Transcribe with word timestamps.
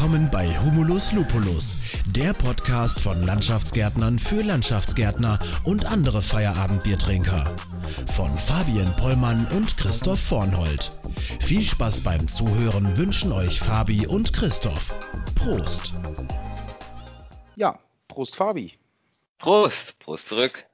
Willkommen 0.00 0.30
bei 0.30 0.46
Humulus 0.60 1.12
Lupulus, 1.12 1.76
der 2.06 2.32
Podcast 2.32 3.00
von 3.00 3.20
Landschaftsgärtnern 3.20 4.18
für 4.18 4.40
Landschaftsgärtner 4.40 5.38
und 5.64 5.84
andere 5.84 6.22
Feierabendbiertrinker. 6.22 7.44
Von 8.16 8.34
Fabian 8.38 8.96
Pollmann 8.96 9.46
und 9.54 9.76
Christoph 9.76 10.18
Vornhold. 10.18 10.90
Viel 11.40 11.60
Spaß 11.60 12.02
beim 12.02 12.28
Zuhören 12.28 12.96
wünschen 12.96 13.30
euch 13.30 13.60
Fabi 13.60 14.06
und 14.06 14.32
Christoph. 14.32 14.94
Prost! 15.34 15.92
Ja, 17.56 17.78
Prost 18.08 18.36
Fabi. 18.36 18.78
Prost, 19.36 19.98
Prost 19.98 20.28
zurück. 20.28 20.64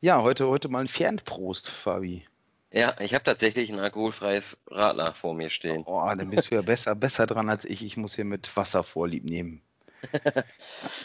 Ja, 0.00 0.22
heute, 0.22 0.48
heute 0.48 0.70
mal 0.70 0.80
ein 0.80 0.88
Fernprost, 0.88 1.68
Fabi. 1.68 2.24
Ja, 2.74 2.96
ich 2.98 3.14
habe 3.14 3.22
tatsächlich 3.22 3.70
ein 3.70 3.78
alkoholfreies 3.78 4.58
Radler 4.66 5.14
vor 5.14 5.32
mir 5.34 5.48
stehen. 5.48 5.84
Oh, 5.86 6.12
dann 6.12 6.30
bist 6.30 6.50
du 6.50 6.56
ja 6.56 6.62
besser, 6.62 6.96
besser 6.96 7.24
dran 7.24 7.48
als 7.48 7.64
ich. 7.64 7.84
Ich 7.84 7.96
muss 7.96 8.16
hier 8.16 8.24
mit 8.24 8.56
Wasser 8.56 8.82
vorlieb 8.82 9.24
nehmen. 9.24 9.62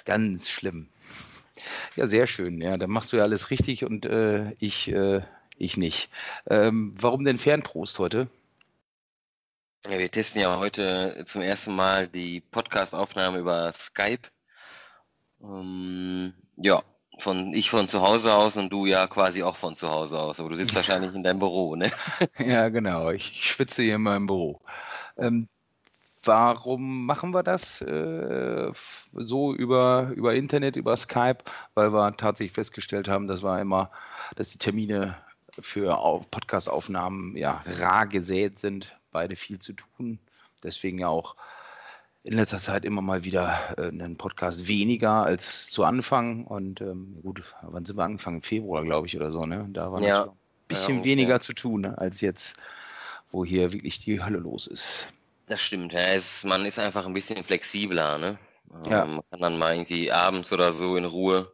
Ganz 0.06 0.50
schlimm. 0.50 0.90
Ja, 1.96 2.08
sehr 2.08 2.26
schön. 2.26 2.60
Ja, 2.60 2.76
dann 2.78 2.90
machst 2.90 3.14
du 3.14 3.18
ja 3.18 3.24
alles 3.24 3.52
richtig 3.52 3.86
und 3.86 4.08
äh, 4.08 4.54
ich, 4.54 4.88
äh, 4.88 5.22
ich 5.58 5.78
nicht. 5.78 6.10
Ähm, 6.50 6.96
warum 6.98 7.24
denn 7.24 7.38
Fernprost 7.38 8.00
heute? 8.00 8.30
Ja, 9.88 10.00
wir 10.00 10.10
testen 10.10 10.42
ja 10.42 10.58
heute 10.58 11.24
zum 11.28 11.44
ersten 11.44 11.76
Mal 11.76 12.08
die 12.08 12.42
Podcast-Aufnahme 12.42 13.38
über 13.38 13.72
Skype. 13.74 14.28
Ähm, 15.44 16.34
ja, 16.58 16.82
von 17.22 17.54
ich 17.54 17.70
von 17.70 17.88
zu 17.88 18.02
Hause 18.02 18.34
aus 18.34 18.58
und 18.58 18.72
du 18.72 18.86
ja 18.86 19.08
quasi 19.08 19.44
auch 19.44 19.58
von 19.58 19.76
zu 19.76 19.90
Hause 19.90 20.20
aus. 20.20 20.40
Aber 20.40 20.50
du 20.50 20.56
sitzt 20.56 20.76
wahrscheinlich 20.76 21.14
in 21.14 21.24
deinem 21.24 21.40
Büro, 21.40 21.76
ne? 21.76 21.92
Ja, 22.40 22.70
genau. 22.70 23.10
Ich 23.12 23.52
schwitze 23.52 23.82
hier 23.84 23.96
in 23.96 24.04
meinem 24.04 24.28
Büro. 24.28 24.62
Ähm, 25.18 25.48
warum 26.24 27.06
machen 27.06 27.34
wir 27.34 27.44
das 27.44 27.82
äh, 27.82 28.72
so 29.14 29.54
über, 29.54 30.12
über 30.16 30.34
Internet, 30.34 30.76
über 30.76 30.98
Skype? 30.98 31.40
Weil 31.76 31.94
wir 31.94 32.16
tatsächlich 32.18 32.54
festgestellt 32.54 33.08
haben, 33.08 33.28
dass 33.28 33.44
wir 33.44 33.60
immer, 33.60 33.92
dass 34.36 34.52
die 34.52 34.58
Termine 34.58 35.18
für 35.60 35.98
Podcast-Aufnahmen 36.32 37.36
ja 37.36 37.64
rar 37.80 38.08
gesät 38.08 38.60
sind, 38.60 38.96
beide 39.12 39.36
viel 39.36 39.60
zu 39.60 39.74
tun. 39.74 40.20
Deswegen 40.64 41.00
ja 41.00 41.08
auch 41.08 41.36
in 42.30 42.38
letzter 42.38 42.60
Zeit 42.60 42.86
immer 42.86 43.02
mal 43.02 43.24
wieder 43.24 43.74
äh, 43.80 43.88
einen 43.88 44.16
Podcast 44.16 44.68
weniger 44.68 45.24
als 45.24 45.68
zu 45.72 45.84
Anfang. 45.84 46.46
Und 46.46 46.80
ähm, 46.80 47.18
gut, 47.24 47.42
wann 47.64 47.86
sind 47.86 47.98
wir 47.98 48.04
angefangen? 48.04 48.38
Im 48.38 48.44
Februar, 48.44 48.84
glaube 48.84 49.08
ich, 49.08 49.16
oder 49.16 49.32
so, 49.32 49.48
ne? 49.48 49.68
Da 49.74 49.92
war 49.92 50.00
ja. 50.04 50.26
ein 50.26 50.32
bisschen 50.68 51.00
ja, 51.00 51.06
weniger 51.06 51.34
ja. 51.34 51.40
zu 51.40 51.54
tun, 51.54 51.82
ne? 51.82 51.98
als 51.98 52.22
jetzt, 52.22 52.56
wo 53.32 53.44
hier 53.44 53.74
wirklich 53.74 53.98
die 53.98 54.24
Hölle 54.24 54.38
los 54.38 54.68
ist. 54.68 55.08
Das 55.48 55.60
stimmt, 55.60 55.94
ja. 55.94 56.02
Es, 56.02 56.44
man 56.44 56.68
ist 56.68 56.78
einfach 56.78 57.08
ein 57.08 57.16
bisschen 57.16 57.44
flexibler, 57.44 58.20
ne? 58.20 58.38
Ja. 58.86 59.06
Ähm, 59.06 59.16
man 59.16 59.24
kann 59.32 59.42
dann 59.42 59.58
mal 59.58 59.74
irgendwie 59.74 60.12
abends 60.12 60.54
oder 60.54 60.72
so 60.72 60.98
in 60.98 61.06
Ruhe 61.06 61.52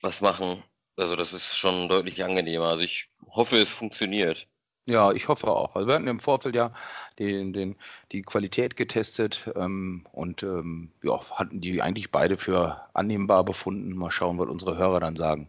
was 0.00 0.22
machen. 0.22 0.62
Also 0.96 1.16
das 1.16 1.34
ist 1.34 1.54
schon 1.54 1.90
deutlich 1.90 2.24
angenehmer. 2.24 2.68
Also 2.68 2.84
ich 2.84 3.10
hoffe, 3.28 3.58
es 3.58 3.68
funktioniert. 3.68 4.48
Ja, 4.84 5.12
ich 5.12 5.28
hoffe 5.28 5.46
auch. 5.46 5.76
Also 5.76 5.86
wir 5.86 5.94
hatten 5.94 6.08
im 6.08 6.18
Vorfeld 6.18 6.56
ja 6.56 6.72
den, 7.20 7.52
den, 7.52 7.76
die 8.10 8.22
Qualität 8.22 8.76
getestet 8.76 9.48
ähm, 9.54 10.04
und 10.10 10.42
ähm, 10.42 10.90
ja, 11.04 11.20
hatten 11.30 11.60
die 11.60 11.80
eigentlich 11.80 12.10
beide 12.10 12.36
für 12.36 12.80
annehmbar 12.92 13.44
befunden. 13.44 13.94
Mal 13.96 14.10
schauen, 14.10 14.40
was 14.40 14.48
unsere 14.48 14.76
Hörer 14.76 14.98
dann 14.98 15.14
sagen. 15.14 15.48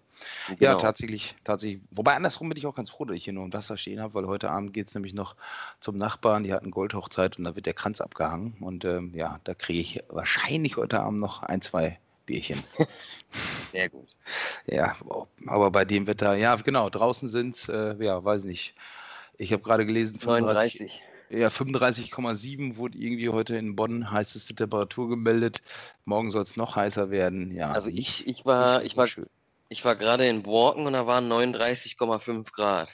Genau. 0.49 0.59
Ja, 0.59 0.75
tatsächlich, 0.75 1.33
tatsächlich. 1.43 1.81
Wobei 1.89 2.15
andersrum 2.15 2.47
bin 2.49 2.59
ich 2.59 2.67
auch 2.67 2.75
ganz 2.75 2.91
froh, 2.91 3.05
dass 3.05 3.17
ich 3.17 3.23
hier 3.23 3.33
nur 3.33 3.45
im 3.45 3.53
Wasser 3.53 3.75
stehen 3.75 3.99
habe, 3.99 4.13
weil 4.13 4.27
heute 4.27 4.51
Abend 4.51 4.71
geht 4.71 4.89
es 4.89 4.93
nämlich 4.93 5.15
noch 5.15 5.35
zum 5.79 5.97
Nachbarn. 5.97 6.43
Die 6.43 6.53
hatten 6.53 6.69
Goldhochzeit 6.69 7.39
und 7.39 7.45
da 7.45 7.55
wird 7.55 7.65
der 7.65 7.73
Kranz 7.73 8.01
abgehangen. 8.01 8.55
Und 8.59 8.85
ähm, 8.85 9.13
ja, 9.15 9.39
da 9.45 9.55
kriege 9.55 9.79
ich 9.79 10.03
wahrscheinlich 10.09 10.77
heute 10.77 10.99
Abend 10.99 11.19
noch 11.19 11.41
ein, 11.41 11.63
zwei 11.63 11.97
Bierchen. 12.27 12.61
Sehr 13.71 13.89
gut. 13.89 14.09
Ja, 14.67 14.95
aber 15.47 15.71
bei 15.71 15.85
dem 15.85 16.05
Wetter, 16.05 16.35
ja, 16.35 16.55
genau, 16.55 16.91
draußen 16.91 17.29
sind 17.29 17.55
es, 17.55 17.67
äh, 17.67 17.95
ja, 17.99 18.23
weiß 18.23 18.43
nicht 18.43 18.75
ich 19.37 19.51
habe 19.51 19.63
gerade 19.63 19.85
gelesen, 19.85 20.19
35. 20.19 21.01
Ja, 21.29 21.47
35,7 21.47 22.77
wurde 22.77 22.97
irgendwie 22.97 23.29
heute 23.29 23.55
in 23.55 23.75
Bonn 23.75 24.11
heißeste 24.11 24.53
Temperatur 24.53 25.09
gemeldet. 25.09 25.61
Morgen 26.05 26.31
soll 26.31 26.43
es 26.43 26.57
noch 26.57 26.75
heißer 26.75 27.09
werden. 27.09 27.55
Ja, 27.55 27.71
also 27.71 27.89
ich, 27.89 28.27
ich 28.27 28.45
war, 28.45 28.83
ich 28.83 28.95
war, 28.97 29.07
ich 29.69 29.83
war 29.83 29.95
gerade 29.95 30.27
in 30.27 30.43
Borken 30.43 30.85
und 30.85 30.93
da 30.93 31.07
waren 31.07 31.31
39,5 31.31 32.51
Grad. 32.51 32.91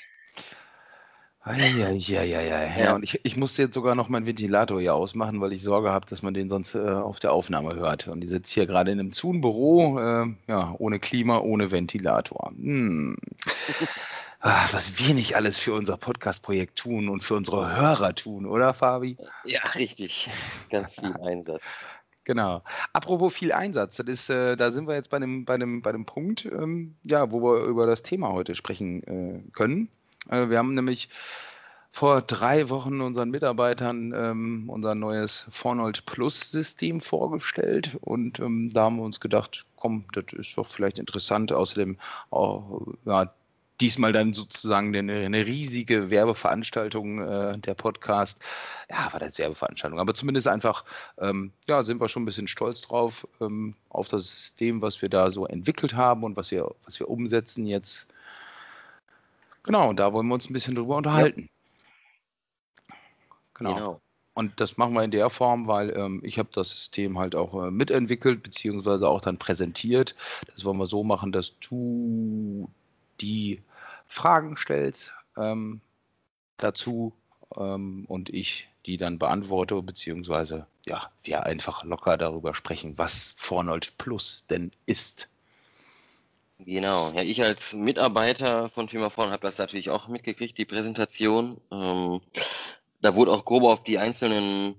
Ja, 1.46 1.54
ja, 1.56 1.90
ja, 1.90 2.22
ja, 2.24 2.42
ja. 2.42 2.78
ja. 2.78 2.96
Und 2.96 3.04
ich, 3.04 3.20
ich 3.24 3.36
musste 3.36 3.64
jetzt 3.64 3.74
sogar 3.74 3.96
noch 3.96 4.08
meinen 4.08 4.28
Ventilator 4.28 4.80
hier 4.80 4.94
ausmachen, 4.94 5.42
weil 5.42 5.54
ich 5.54 5.64
Sorge 5.64 5.92
habe, 5.92 6.06
dass 6.06 6.22
man 6.22 6.34
den 6.34 6.50
sonst 6.50 6.76
äh, 6.76 6.80
auf 6.80 7.20
der 7.20 7.32
Aufnahme 7.32 7.76
hört. 7.76 8.08
Und 8.08 8.24
ich 8.24 8.30
sitze 8.30 8.54
hier 8.54 8.66
gerade 8.68 8.92
in 8.92 9.00
einem 9.00 9.14
Zoom-Büro, 9.14 10.00
äh, 10.00 10.28
ja, 10.48 10.76
ohne 10.78 11.00
Klima, 11.00 11.40
ohne 11.40 11.72
Ventilator. 11.72 12.52
Hm. 12.56 13.18
Ach, 14.42 14.74
was 14.74 14.98
wir 14.98 15.14
nicht 15.14 15.36
alles 15.36 15.58
für 15.58 15.74
unser 15.74 15.98
Podcast-Projekt 15.98 16.78
tun 16.78 17.10
und 17.10 17.22
für 17.22 17.36
unsere 17.36 17.76
Hörer 17.76 18.16
tun, 18.16 18.46
oder 18.46 18.74
Fabi? 18.74 19.18
Ja, 19.44 19.60
richtig. 19.76 20.30
Ganz 20.70 20.96
viel 20.96 21.14
Einsatz. 21.22 21.84
Genau. 22.24 22.64
Apropos 22.94 23.34
viel 23.34 23.52
Einsatz, 23.52 23.98
das 23.98 24.08
ist, 24.08 24.30
äh, 24.30 24.56
da 24.56 24.72
sind 24.72 24.88
wir 24.88 24.96
jetzt 24.96 25.10
bei 25.10 25.20
dem, 25.20 25.44
bei 25.44 25.58
dem, 25.58 25.82
bei 25.82 25.92
dem 25.92 26.06
Punkt, 26.06 26.46
ähm, 26.46 26.96
ja, 27.04 27.30
wo 27.32 27.42
wir 27.42 27.66
über 27.66 27.86
das 27.86 28.02
Thema 28.02 28.30
heute 28.30 28.56
sprechen 28.56 29.04
äh, 29.04 29.52
können. 29.52 29.90
Äh, 30.30 30.48
wir 30.48 30.58
haben 30.58 30.74
nämlich 30.74 31.10
vor 31.92 32.22
drei 32.22 32.70
Wochen 32.70 33.02
unseren 33.02 33.32
Mitarbeitern 33.32 34.14
ähm, 34.16 34.70
unser 34.70 34.96
neues 34.96 35.48
Fornold 35.52 36.06
Plus 36.06 36.52
System 36.52 37.02
vorgestellt 37.02 37.98
und 38.02 38.40
ähm, 38.40 38.72
da 38.72 38.84
haben 38.84 38.98
wir 38.98 39.04
uns 39.04 39.20
gedacht, 39.20 39.66
komm, 39.76 40.06
das 40.14 40.32
ist 40.34 40.58
doch 40.58 40.68
vielleicht 40.68 41.00
interessant. 41.00 41.52
Außerdem 41.52 41.98
auch, 42.30 42.88
ja, 43.06 43.34
diesmal 43.82 44.12
dann 44.12 44.34
sozusagen 44.34 44.96
eine, 44.96 45.26
eine 45.26 45.46
riesige 45.46 46.10
Werbeveranstaltung, 46.10 47.22
äh, 47.22 47.58
der 47.60 47.74
Podcast. 47.74 48.40
Ja, 48.90 49.12
war 49.12 49.20
das 49.20 49.38
Werbeveranstaltung, 49.38 50.00
aber 50.00 50.14
zumindest 50.14 50.48
einfach, 50.48 50.84
ähm, 51.18 51.52
ja, 51.68 51.84
sind 51.84 52.02
wir 52.02 52.10
schon 52.10 52.24
ein 52.24 52.26
bisschen 52.26 52.48
stolz 52.48 52.82
drauf, 52.82 53.28
ähm, 53.42 53.76
auf 53.90 54.08
das 54.08 54.24
System, 54.24 54.82
was 54.82 55.02
wir 55.02 55.10
da 55.10 55.32
so 55.32 55.46
entwickelt 55.46 55.94
haben 55.94 56.24
und 56.24 56.36
was 56.36 56.52
wir, 56.52 56.74
was 56.86 57.00
wir 57.00 57.10
umsetzen 57.10 57.66
jetzt. 57.66 58.08
Genau, 59.64 59.94
da 59.94 60.14
wollen 60.14 60.28
wir 60.28 60.36
uns 60.36 60.50
ein 60.50 60.54
bisschen 60.54 60.76
drüber 60.76 60.98
unterhalten. 60.98 61.50
Ja. 62.90 62.96
Genau. 63.54 63.76
genau. 63.76 64.02
Und 64.34 64.62
das 64.62 64.78
machen 64.78 64.94
wir 64.94 65.04
in 65.04 65.12
der 65.12 65.30
Form, 65.30 65.68
weil 65.68 65.90
ähm, 65.98 66.22
ich 66.24 66.40
habe 66.40 66.48
das 66.54 66.70
System 66.70 67.20
halt 67.20 67.36
auch 67.36 67.62
äh, 67.62 67.72
mitentwickelt, 67.72 68.42
beziehungsweise 68.42 69.06
auch 69.08 69.20
dann 69.20 69.38
präsentiert. 69.38 70.16
Das 70.54 70.64
wollen 70.64 70.78
wir 70.78 70.88
so 70.88 71.04
machen, 71.04 71.34
dass 71.34 71.60
du 71.60 72.70
die 73.20 73.62
Fragen 74.10 74.58
stellst 74.58 75.14
ähm, 75.38 75.82
dazu 76.58 77.14
ähm, 77.56 78.06
und 78.08 78.30
ich 78.30 78.68
die 78.86 78.98
dann 78.98 79.20
beantworte, 79.20 79.82
beziehungsweise 79.82 80.66
ja, 80.86 81.10
wir 81.24 81.44
einfach 81.44 81.84
locker 81.84 82.18
darüber 82.18 82.56
sprechen, 82.56 82.98
was 82.98 83.34
Fornold 83.38 83.98
Plus 83.98 84.46
denn 84.50 84.72
ist. 84.86 85.30
Genau, 86.58 87.12
ja, 87.12 87.22
ich 87.22 87.42
als 87.42 87.74
Mitarbeiter 87.74 88.68
von 88.68 88.90
Firma 88.90 89.10
Vorn 89.10 89.32
habe 89.32 89.44
das 89.44 89.58
natürlich 89.58 89.90
auch 89.90 90.08
mitgekriegt, 90.10 90.58
die 90.58 90.66
Präsentation. 90.66 91.62
Ähm, 91.72 92.20
da 93.02 93.16
wurde 93.16 93.32
auch 93.32 93.46
grob 93.46 93.64
auf 93.64 93.84
die 93.84 93.98
einzelnen 93.98 94.76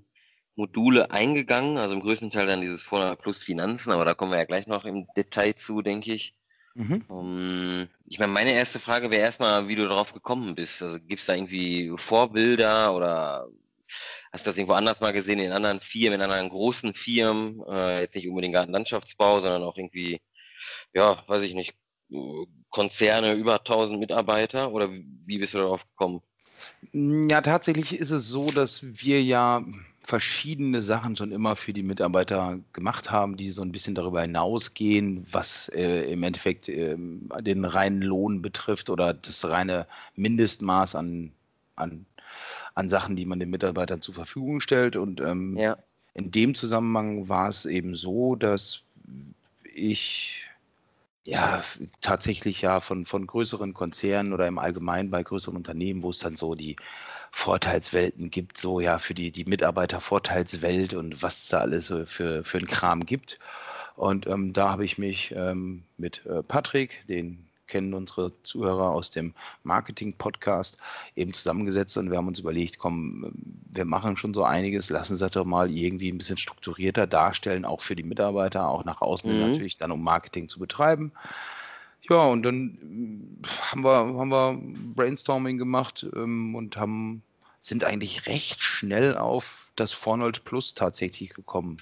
Module 0.55 1.09
eingegangen, 1.09 1.77
also 1.77 1.95
im 1.95 2.01
größten 2.01 2.29
Teil 2.29 2.45
dann 2.45 2.61
dieses 2.61 2.83
Vornold 2.83 3.19
Plus 3.21 3.39
Finanzen, 3.39 3.91
aber 3.91 4.05
da 4.05 4.13
kommen 4.13 4.31
wir 4.31 4.37
ja 4.37 4.45
gleich 4.45 4.67
noch 4.67 4.85
im 4.85 5.07
Detail 5.15 5.53
zu, 5.55 5.81
denke 5.81 6.13
ich. 6.13 6.35
Mhm. 6.75 7.03
Um, 7.07 7.37
ähm, 7.37 7.87
ich 8.07 8.19
meine, 8.19 8.31
meine 8.31 8.51
erste 8.51 8.79
Frage 8.79 9.09
wäre 9.09 9.21
erstmal, 9.21 9.67
wie 9.67 9.75
du 9.75 9.87
darauf 9.87 10.13
gekommen 10.13 10.55
bist. 10.55 10.81
Also 10.81 10.99
gibt 10.99 11.21
es 11.21 11.25
da 11.25 11.35
irgendwie 11.35 11.93
Vorbilder 11.97 12.95
oder 12.95 13.47
hast 14.31 14.45
du 14.45 14.49
das 14.49 14.57
irgendwo 14.57 14.73
anders 14.73 15.01
mal 15.01 15.13
gesehen 15.13 15.39
in 15.39 15.51
anderen 15.51 15.81
Firmen, 15.81 16.19
in 16.19 16.21
anderen 16.21 16.49
großen 16.49 16.93
Firmen? 16.93 17.61
Äh, 17.69 18.01
jetzt 18.01 18.15
nicht 18.15 18.27
unbedingt 18.27 18.53
Gartenlandschaftsbau, 18.53 19.41
sondern 19.41 19.63
auch 19.63 19.77
irgendwie, 19.77 20.21
ja, 20.93 21.23
weiß 21.27 21.43
ich 21.43 21.53
nicht, 21.53 21.75
Konzerne 22.69 23.33
über 23.33 23.55
1000 23.55 23.99
Mitarbeiter 23.99 24.71
oder 24.71 24.89
wie 24.91 25.37
bist 25.37 25.53
du 25.53 25.59
darauf 25.59 25.85
gekommen? 25.89 26.21
Ja, 26.93 27.41
tatsächlich 27.41 27.93
ist 27.93 28.11
es 28.11 28.27
so, 28.27 28.51
dass 28.51 28.81
wir 28.83 29.23
ja 29.23 29.63
verschiedene 30.01 30.81
Sachen 30.81 31.15
schon 31.15 31.31
immer 31.31 31.55
für 31.55 31.73
die 31.73 31.83
Mitarbeiter 31.83 32.59
gemacht 32.73 33.11
haben, 33.11 33.37
die 33.37 33.49
so 33.51 33.61
ein 33.61 33.71
bisschen 33.71 33.95
darüber 33.95 34.21
hinausgehen, 34.21 35.25
was 35.31 35.69
äh, 35.69 36.11
im 36.11 36.23
Endeffekt 36.23 36.69
äh, 36.69 36.97
den 37.41 37.65
reinen 37.65 38.01
Lohn 38.01 38.41
betrifft 38.41 38.89
oder 38.89 39.13
das 39.13 39.45
reine 39.45 39.87
Mindestmaß 40.15 40.95
an, 40.95 41.31
an, 41.75 42.05
an 42.75 42.89
Sachen, 42.89 43.15
die 43.15 43.25
man 43.25 43.39
den 43.39 43.51
Mitarbeitern 43.51 44.01
zur 44.01 44.15
Verfügung 44.15 44.59
stellt. 44.59 44.95
Und 44.95 45.21
ähm, 45.21 45.55
ja. 45.57 45.77
in 46.13 46.31
dem 46.31 46.55
Zusammenhang 46.55 47.29
war 47.29 47.49
es 47.49 47.65
eben 47.65 47.95
so, 47.95 48.35
dass 48.35 48.81
ich 49.73 50.43
Ja, 51.23 51.63
tatsächlich 52.01 52.61
ja 52.61 52.79
von, 52.81 53.05
von 53.05 53.27
größeren 53.27 53.73
Konzernen 53.73 54.33
oder 54.33 54.47
im 54.47 54.57
Allgemeinen 54.57 55.11
bei 55.11 55.23
größeren 55.23 55.55
Unternehmen, 55.55 56.01
wo 56.01 56.09
es 56.09 56.19
dann 56.19 56.35
so 56.35 56.55
die 56.55 56.75
Vorteilswelten 57.31 58.29
gibt, 58.29 58.57
so 58.57 58.79
ja 58.79 58.99
für 58.99 59.13
die, 59.13 59.31
die 59.31 59.45
Mitarbeiter-Vorteilswelt 59.45 60.93
und 60.93 61.23
was 61.23 61.47
da 61.47 61.59
alles 61.59 61.87
so 61.87 62.05
für, 62.05 62.43
für 62.43 62.57
einen 62.57 62.67
Kram 62.67 63.05
gibt. 63.05 63.39
Und 63.95 64.27
ähm, 64.27 64.53
da 64.53 64.69
habe 64.69 64.85
ich 64.85 64.97
mich 64.97 65.33
ähm, 65.35 65.83
mit 65.97 66.25
äh, 66.25 66.43
Patrick, 66.43 67.05
den 67.07 67.47
kennen 67.71 67.93
unsere 67.93 68.33
Zuhörer 68.43 68.89
aus 68.89 69.11
dem 69.11 69.33
Marketing-Podcast, 69.63 70.77
eben 71.15 71.33
zusammengesetzt 71.33 71.95
und 71.97 72.11
wir 72.11 72.17
haben 72.17 72.27
uns 72.27 72.39
überlegt, 72.39 72.77
komm, 72.77 73.31
wir 73.71 73.85
machen 73.85 74.17
schon 74.17 74.33
so 74.33 74.43
einiges, 74.43 74.89
lassen 74.89 75.15
Sie 75.15 75.23
das 75.23 75.31
doch 75.31 75.45
mal 75.45 75.71
irgendwie 75.71 76.11
ein 76.11 76.17
bisschen 76.17 76.37
strukturierter 76.37 77.07
darstellen, 77.07 77.63
auch 77.63 77.79
für 77.79 77.95
die 77.95 78.03
Mitarbeiter, 78.03 78.67
auch 78.67 78.83
nach 78.83 78.99
außen 78.99 79.33
mhm. 79.33 79.51
natürlich 79.51 79.77
dann, 79.77 79.91
um 79.91 80.03
Marketing 80.03 80.49
zu 80.49 80.59
betreiben. 80.59 81.13
Ja, 82.11 82.25
und 82.25 82.43
dann 82.43 83.39
haben 83.71 83.85
wir, 83.85 83.89
haben 83.91 84.29
wir 84.29 84.59
Brainstorming 84.95 85.57
gemacht 85.57 86.05
ähm, 86.13 86.55
und 86.55 86.75
haben, 86.75 87.23
sind 87.61 87.85
eigentlich 87.85 88.27
recht 88.27 88.61
schnell 88.61 89.15
auf 89.15 89.71
das 89.77 89.93
Fornold 89.93 90.43
Plus 90.43 90.73
tatsächlich 90.73 91.33
gekommen. 91.33 91.77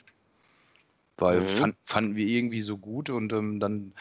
Weil 1.17 1.41
mhm. 1.41 1.47
fand, 1.47 1.75
fanden 1.83 2.15
wir 2.15 2.27
irgendwie 2.27 2.61
so 2.61 2.77
gut 2.77 3.09
und 3.09 3.33
ähm, 3.33 3.59
dann 3.59 3.93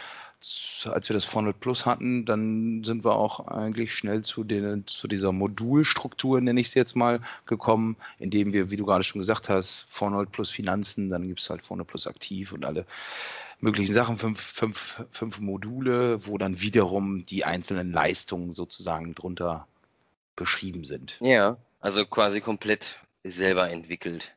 als 0.85 1.09
wir 1.09 1.15
das 1.15 1.25
400 1.25 1.59
Plus 1.59 1.85
hatten, 1.85 2.25
dann 2.25 2.85
sind 2.85 3.05
wir 3.05 3.17
auch 3.17 3.49
eigentlich 3.49 3.93
schnell 3.95 4.23
zu, 4.23 4.45
den, 4.45 4.87
zu 4.87 5.09
dieser 5.09 5.33
Modulstruktur, 5.33 6.41
nenne 6.41 6.61
ich 6.61 6.69
es 6.69 6.75
jetzt 6.75 6.95
mal, 6.95 7.21
gekommen, 7.47 7.97
indem 8.21 8.53
wir, 8.53 8.71
wie 8.71 8.77
du 8.77 8.87
gerade 8.87 9.03
schon 9.03 9.19
gesagt 9.19 9.49
hast, 9.49 9.87
400 9.89 10.31
Plus 10.31 10.51
Finanzen, 10.51 11.11
dann 11.11 11.27
gibt 11.27 11.41
es 11.41 11.51
halt 11.51 11.63
400 11.63 11.89
Plus 11.89 12.07
Aktiv 12.07 12.53
und 12.53 12.65
alle 12.65 12.87
möglichen 13.61 13.93
Sachen, 13.93 14.19
fünf, 14.19 14.41
fünf, 14.41 15.05
fünf 15.11 15.39
Module, 15.41 16.27
wo 16.27 16.39
dann 16.39 16.61
wiederum 16.61 17.27
die 17.27 17.45
einzelnen 17.45 17.93
Leistungen 17.93 18.53
sozusagen 18.53 19.15
drunter 19.15 19.67
beschrieben 20.37 20.85
sind. 20.85 21.17
Ja, 21.21 21.57
also 21.81 22.05
quasi 22.07 22.41
komplett 22.41 23.01
selber 23.25 23.71
entwickelt. 23.71 24.35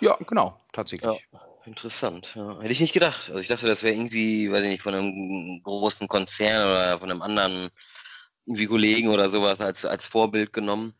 Ja, 0.00 0.16
genau, 0.26 0.60
tatsächlich. 0.72 1.26
Ja. 1.32 1.40
Interessant, 1.64 2.34
ja. 2.34 2.58
Hätte 2.60 2.72
ich 2.72 2.80
nicht 2.80 2.94
gedacht. 2.94 3.28
Also 3.28 3.40
ich 3.40 3.48
dachte, 3.48 3.66
das 3.66 3.82
wäre 3.82 3.94
irgendwie, 3.94 4.50
weiß 4.50 4.64
ich 4.64 4.70
nicht, 4.70 4.82
von 4.82 4.94
einem 4.94 5.62
großen 5.62 6.08
Konzern 6.08 6.66
oder 6.66 6.98
von 6.98 7.10
einem 7.10 7.20
anderen 7.20 7.68
irgendwie 8.46 8.66
Kollegen 8.66 9.08
oder 9.08 9.28
sowas 9.28 9.60
als, 9.60 9.84
als 9.84 10.06
Vorbild 10.06 10.54
genommen. 10.54 10.94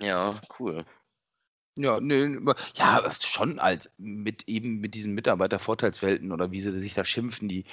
Ja, 0.00 0.36
cool. 0.60 0.84
Ja, 1.82 2.00
nee, 2.00 2.36
ja, 2.74 3.10
schon 3.20 3.60
halt 3.60 3.90
mit 3.96 4.48
eben 4.48 4.80
mit 4.80 4.94
diesen 4.94 5.14
Mitarbeitervorteilswelten 5.14 6.32
oder 6.32 6.50
wie 6.50 6.60
sie 6.60 6.78
sich 6.78 6.94
da 6.94 7.04
schimpfen, 7.04 7.48
die 7.48 7.64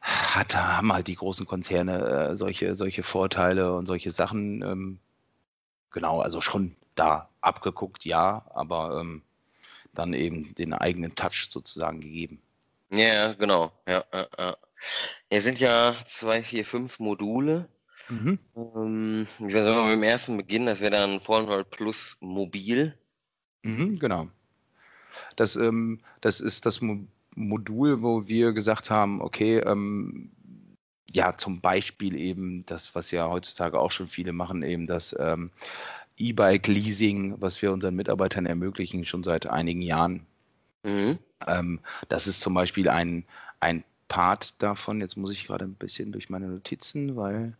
hat, 0.00 0.54
haben 0.54 0.92
halt 0.92 1.08
die 1.08 1.16
großen 1.16 1.46
Konzerne 1.46 2.30
äh, 2.30 2.36
solche, 2.36 2.74
solche 2.74 3.02
Vorteile 3.02 3.74
und 3.74 3.86
solche 3.86 4.10
Sachen. 4.10 4.62
Ähm, 4.62 4.98
genau, 5.90 6.20
also 6.20 6.40
schon 6.40 6.76
da 6.94 7.28
abgeguckt, 7.40 8.04
ja, 8.04 8.44
aber 8.54 9.00
ähm, 9.00 9.22
dann 9.94 10.12
eben 10.12 10.54
den 10.54 10.74
eigenen 10.74 11.14
Touch 11.14 11.48
sozusagen 11.50 12.00
gegeben. 12.00 12.42
Ja, 12.90 13.32
genau. 13.32 13.72
Ja, 13.88 14.04
ja, 14.12 14.26
ja. 14.38 14.56
Es 15.30 15.44
sind 15.44 15.58
ja 15.58 15.96
zwei, 16.06 16.42
vier, 16.42 16.66
fünf 16.66 16.98
Module. 16.98 17.68
Mhm. 18.08 18.38
Ähm, 18.56 19.26
ich 19.38 19.54
weiß 19.54 19.64
mit 19.64 19.92
dem 19.92 20.02
ersten 20.02 20.36
beginnen, 20.36 20.66
das 20.66 20.80
wäre 20.80 20.92
dann 20.92 21.20
Fallenhold 21.20 21.70
Plus 21.70 22.16
Mobil. 22.20 22.96
Mhm, 23.62 23.98
genau. 23.98 24.28
Das, 25.36 25.56
ähm, 25.56 26.00
das 26.20 26.40
ist 26.40 26.66
das 26.66 26.80
Mo 26.80 27.06
Modul, 27.36 28.00
wo 28.00 28.28
wir 28.28 28.52
gesagt 28.52 28.90
haben, 28.90 29.20
okay, 29.20 29.58
ähm, 29.58 30.30
ja, 31.10 31.36
zum 31.36 31.60
Beispiel 31.60 32.14
eben 32.16 32.64
das, 32.66 32.94
was 32.94 33.10
ja 33.10 33.28
heutzutage 33.28 33.80
auch 33.80 33.90
schon 33.90 34.06
viele 34.06 34.32
machen, 34.32 34.62
eben 34.62 34.86
das 34.86 35.16
ähm, 35.18 35.50
E-Bike-Leasing, 36.16 37.40
was 37.40 37.60
wir 37.60 37.72
unseren 37.72 37.96
Mitarbeitern 37.96 38.46
ermöglichen, 38.46 39.04
schon 39.04 39.24
seit 39.24 39.46
einigen 39.46 39.82
Jahren. 39.82 40.26
Mhm. 40.84 41.18
Ähm, 41.46 41.80
das 42.08 42.28
ist 42.28 42.40
zum 42.40 42.54
Beispiel 42.54 42.88
ein, 42.88 43.24
ein 43.58 43.82
Part 44.06 44.54
davon. 44.62 45.00
Jetzt 45.00 45.16
muss 45.16 45.32
ich 45.32 45.46
gerade 45.46 45.64
ein 45.64 45.74
bisschen 45.74 46.12
durch 46.12 46.30
meine 46.30 46.46
Notizen, 46.46 47.16
weil 47.16 47.56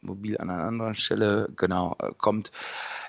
mobil 0.00 0.38
an 0.38 0.50
einer 0.50 0.64
anderen 0.64 0.94
Stelle 0.94 1.48
genau 1.56 1.96
äh, 2.00 2.10
kommt. 2.18 2.52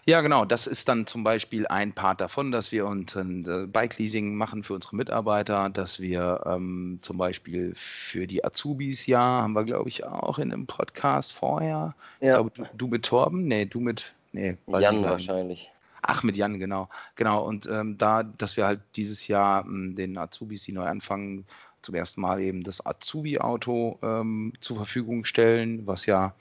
Ja, 0.06 0.22
genau, 0.22 0.46
das 0.46 0.66
ist 0.66 0.88
dann 0.88 1.06
zum 1.06 1.24
Beispiel 1.24 1.68
ein 1.68 1.94
Part 1.94 2.22
davon, 2.22 2.52
dass 2.52 2.72
wir 2.72 2.86
uns 2.86 3.16
ein 3.16 3.46
äh, 3.46 3.68
Bike-Leasing 3.68 4.36
machen 4.36 4.64
für 4.64 4.74
unsere 4.74 4.96
Mitarbeiter, 4.96 5.70
dass 5.70 6.00
wir 6.00 6.42
ähm, 6.46 7.00
zum 7.02 7.18
Beispiel 7.18 7.74
für 7.76 8.26
die 8.26 8.44
Azubis, 8.44 9.06
ja, 9.06 9.20
haben 9.20 9.54
wir, 9.54 9.66
glaube 9.66 9.90
ich, 9.90 10.04
auch 10.06 10.40
in 10.40 10.52
einem 10.52 10.66
Podcast 10.66 11.34
vorher. 11.34 11.94
Ja. 12.22 12.32
Glaube, 12.32 12.52
du, 12.56 12.64
du 12.74 12.88
mit 12.88 13.06
Torben, 13.06 13.48
nee, 13.48 13.66
du 13.66 13.80
mit 13.80 14.14
Nee, 14.32 14.58
Jan 14.68 15.04
wahrscheinlich. 15.04 15.72
Ach, 16.02 16.24
mit 16.24 16.38
Jan, 16.38 16.60
genau. 16.60 16.90
Genau, 17.16 17.44
und 17.44 17.68
ähm, 17.68 17.98
da, 17.98 18.24
dass 18.24 18.58
wir 18.58 18.66
halt 18.66 18.80
dieses 18.96 19.28
Jahr 19.28 19.66
ähm, 19.66 19.96
den 19.96 20.18
Azubis, 20.18 20.64
die 20.64 20.72
neu 20.72 20.86
anfangen, 20.86 21.46
zum 21.81 21.96
ersten 21.96 22.22
Mal 22.22 22.42
eben 22.42 22.64
das 22.64 22.86
Azubi-Auto 22.86 24.00
ähm, 24.02 24.54
zur 24.60 24.78
Verfügung 24.78 25.26
stellen, 25.26 25.86
was 25.88 26.06
ja 26.06 26.34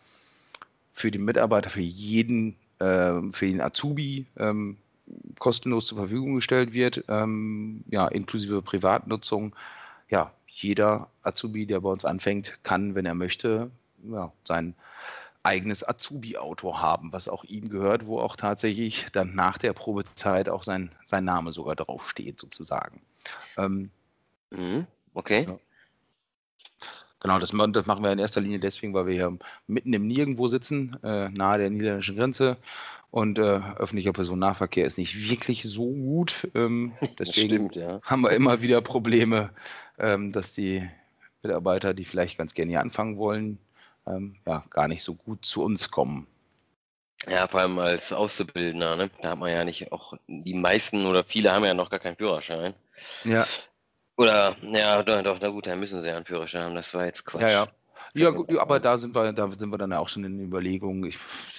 für 0.93 1.11
die 1.11 1.19
Mitarbeiter, 1.19 1.70
für 1.70 1.81
jeden, 1.81 2.56
äh, 2.81 3.20
für 3.32 3.46
den 3.46 3.61
Azubi 3.61 4.26
ähm, 4.37 4.76
kostenlos 5.38 5.87
zur 5.87 5.99
Verfügung 5.99 6.35
gestellt 6.35 6.73
wird, 6.73 7.05
ähm, 7.08 7.85
ja, 7.88 8.08
inklusive 8.08 8.62
Privatnutzung. 8.62 9.55
Ja, 10.11 10.32
jeder 10.49 11.08
Azubi, 11.23 11.67
der 11.67 11.81
bei 11.81 11.90
uns 11.90 12.05
anfängt, 12.05 12.58
kann, 12.62 12.94
wenn 12.94 13.06
er 13.06 13.14
möchte, 13.14 13.70
ja, 14.11 14.32
sein 14.44 14.75
eigenes 15.43 15.87
Azubi-Auto 15.87 16.79
haben, 16.79 17.12
was 17.12 17.29
auch 17.29 17.44
ihm 17.44 17.70
gehört, 17.70 18.06
wo 18.06 18.19
auch 18.19 18.37
tatsächlich 18.37 19.06
dann 19.12 19.35
nach 19.35 19.56
der 19.56 19.73
Probezeit 19.73 20.49
auch 20.49 20.62
sein, 20.62 20.90
sein 21.06 21.25
Name 21.25 21.52
sogar 21.52 21.76
draufsteht, 21.76 22.40
sozusagen. 22.40 23.00
Ähm, 23.56 23.90
mhm, 24.50 24.87
okay. 25.14 25.46
Ja. 25.49 25.58
Genau, 27.20 27.38
das, 27.40 27.50
das, 27.50 27.87
machen 27.87 28.05
wir 28.05 28.12
in 28.12 28.20
erster 28.20 28.40
Linie 28.40 28.60
deswegen, 28.60 28.94
weil 28.94 29.06
wir 29.06 29.14
hier 29.14 29.38
mitten 29.66 29.93
im 29.93 30.06
Nirgendwo 30.06 30.46
sitzen, 30.46 30.96
äh, 31.02 31.28
nahe 31.31 31.58
der 31.58 31.70
niederländischen 31.70 32.16
Grenze. 32.16 32.56
Und 33.10 33.38
äh, 33.38 33.60
öffentlicher 33.78 34.12
Personennahverkehr 34.12 34.87
ist 34.87 34.99
nicht 34.99 35.28
wirklich 35.28 35.62
so 35.64 35.87
gut. 35.87 36.49
Ähm, 36.55 36.93
deswegen 37.19 37.49
stimmt, 37.49 37.76
ja. 37.76 38.00
haben 38.05 38.22
wir 38.22 38.31
immer 38.31 38.60
wieder 38.60 38.81
Probleme, 38.82 39.50
ähm, 39.99 40.31
dass 40.31 40.55
die 40.55 40.88
Mitarbeiter, 41.43 41.94
die 41.94 42.04
vielleicht 42.04 42.38
ganz 42.38 42.54
gerne 42.54 42.70
hier 42.70 42.81
anfangen 42.81 43.16
wollen, 43.16 43.58
ähm, 44.06 44.37
ja, 44.46 44.62
gar 44.70 44.88
nicht 44.88 45.02
so 45.02 45.14
gut 45.14 45.44
zu 45.44 45.62
uns 45.62 45.90
kommen. 45.90 46.26
Ja, 47.28 47.49
vor 47.49 47.61
allem 47.61 47.78
als 47.78 48.12
Auszubildender, 48.12 48.94
ne? 48.94 49.11
Da 49.23 49.30
hat 49.30 49.38
man 49.38 49.50
ja 49.50 49.64
nicht 49.64 49.90
auch, 49.90 50.14
die 50.28 50.54
meisten 50.54 51.04
oder 51.04 51.25
viele 51.25 51.52
haben 51.52 51.64
ja 51.64 51.75
noch 51.75 51.90
gar 51.90 51.99
keinen 51.99 52.16
Führerschein. 52.16 52.75
Ja. 53.25 53.44
Oder, 54.18 54.56
ja, 54.62 55.00
doch, 55.04 55.22
doch, 55.22 55.38
na 55.40 55.48
gut, 55.48 55.68
dann 55.68 55.78
müssen 55.78 56.00
sie 56.00 56.08
ja 56.08 56.16
einen 56.16 56.25
Führerschein 56.25 56.64
haben, 56.64 56.75
das 56.75 56.92
war 56.92 57.04
jetzt 57.06 57.25
Quatsch. 57.25 57.42
Ja, 57.42 57.48
ja. 57.48 57.66
Ja, 58.14 58.30
gut, 58.30 58.56
aber 58.58 58.80
da 58.80 58.98
sind 58.98 59.14
wir, 59.14 59.32
da 59.32 59.50
sind 59.52 59.70
wir 59.70 59.78
dann 59.78 59.92
auch 59.92 60.08
schon 60.08 60.25
in 60.25 60.40
Überlegungen. 60.40 61.12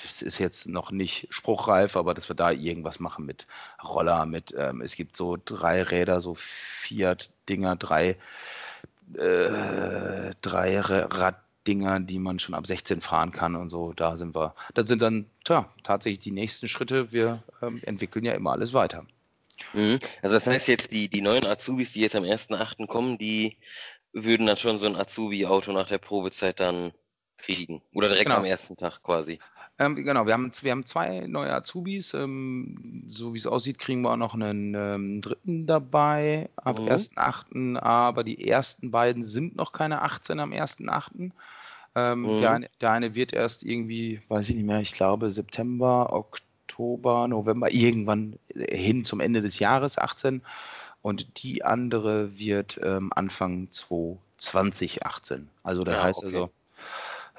Es 0.03 0.21
ist 0.21 0.39
jetzt 0.39 0.67
noch 0.67 0.91
nicht 0.91 1.27
spruchreif, 1.29 1.95
aber 1.95 2.13
dass 2.13 2.27
wir 2.27 2.35
da 2.35 2.51
irgendwas 2.51 2.99
machen 2.99 3.25
mit 3.25 3.47
Roller, 3.83 4.25
mit, 4.25 4.53
ähm, 4.57 4.81
es 4.81 4.95
gibt 4.95 5.15
so 5.15 5.37
drei 5.43 5.83
Räder, 5.83 6.19
so 6.21 6.35
Fiat-Dinger, 6.35 7.75
drei, 7.77 8.17
äh, 9.13 10.33
drei 10.41 10.79
Rad 10.81 11.35
Dinger, 11.67 11.99
die 11.99 12.19
man 12.19 12.39
schon 12.39 12.55
ab 12.55 12.65
16 12.65 12.99
fahren 12.99 13.31
kann 13.31 13.55
und 13.55 13.69
so. 13.69 13.93
Da 13.93 14.17
sind 14.17 14.35
wir. 14.35 14.55
Das 14.73 14.87
sind 14.87 15.01
dann 15.01 15.27
tja, 15.45 15.69
tatsächlich 15.83 16.19
die 16.19 16.31
nächsten 16.31 16.67
Schritte. 16.67 17.11
Wir 17.11 17.43
ähm, 17.61 17.79
entwickeln 17.83 18.25
ja 18.25 18.33
immer 18.33 18.51
alles 18.51 18.73
weiter. 18.73 19.05
Mhm. 19.73 19.99
Also 20.21 20.35
das 20.35 20.47
heißt 20.47 20.67
jetzt, 20.67 20.91
die, 20.91 21.09
die 21.09 21.21
neuen 21.21 21.45
Azubis, 21.45 21.93
die 21.93 22.01
jetzt 22.01 22.15
am 22.15 22.23
1.8. 22.23 22.87
kommen, 22.87 23.17
die 23.17 23.57
würden 24.13 24.47
dann 24.47 24.57
schon 24.57 24.77
so 24.77 24.87
ein 24.87 24.95
Azubi-Auto 24.95 25.71
nach 25.71 25.87
der 25.87 25.99
Probezeit 25.99 26.59
dann 26.59 26.91
kriegen. 27.37 27.81
Oder 27.93 28.09
direkt 28.09 28.25
genau. 28.25 28.39
am 28.39 28.45
ersten 28.45 28.75
Tag 28.75 29.01
quasi. 29.03 29.39
Ähm, 29.77 29.95
genau, 29.95 30.25
wir 30.25 30.33
haben, 30.33 30.51
wir 30.61 30.71
haben 30.71 30.83
zwei 30.83 31.25
neue 31.27 31.53
Azubis. 31.53 32.13
Ähm, 32.13 33.05
so 33.07 33.33
wie 33.33 33.37
es 33.37 33.47
aussieht, 33.47 33.79
kriegen 33.79 34.01
wir 34.01 34.11
auch 34.11 34.17
noch 34.17 34.33
einen 34.33 34.75
ähm, 34.75 35.21
dritten 35.21 35.67
dabei 35.67 36.49
ab 36.57 36.79
mhm. 36.79 36.89
1.8. 36.89 37.79
Aber 37.79 38.23
die 38.25 38.45
ersten 38.45 38.91
beiden 38.91 39.23
sind 39.23 39.55
noch 39.55 39.71
keine 39.71 40.01
18 40.01 40.39
am 40.39 40.51
1.8. 40.51 41.31
Ähm, 41.95 42.21
mhm. 42.21 42.41
der, 42.41 42.51
eine, 42.51 42.69
der 42.81 42.91
eine 42.91 43.15
wird 43.15 43.33
erst 43.33 43.63
irgendwie, 43.63 44.19
weiß 44.27 44.49
ich 44.49 44.57
nicht 44.57 44.65
mehr, 44.65 44.81
ich 44.81 44.93
glaube 44.93 45.31
September, 45.31 46.13
Oktober, 46.13 46.48
November, 46.77 47.71
irgendwann 47.71 48.37
hin 48.53 49.05
zum 49.05 49.19
Ende 49.19 49.41
des 49.41 49.59
Jahres 49.59 49.97
18. 49.97 50.41
Und 51.01 51.43
die 51.43 51.63
andere 51.63 52.37
wird 52.37 52.79
ähm, 52.83 53.11
Anfang 53.15 53.69
2018. 53.71 55.49
Also 55.63 55.83
das 55.83 55.95
ja, 55.95 56.03
heißt 56.03 56.19
okay. 56.19 56.27
also, 56.27 56.51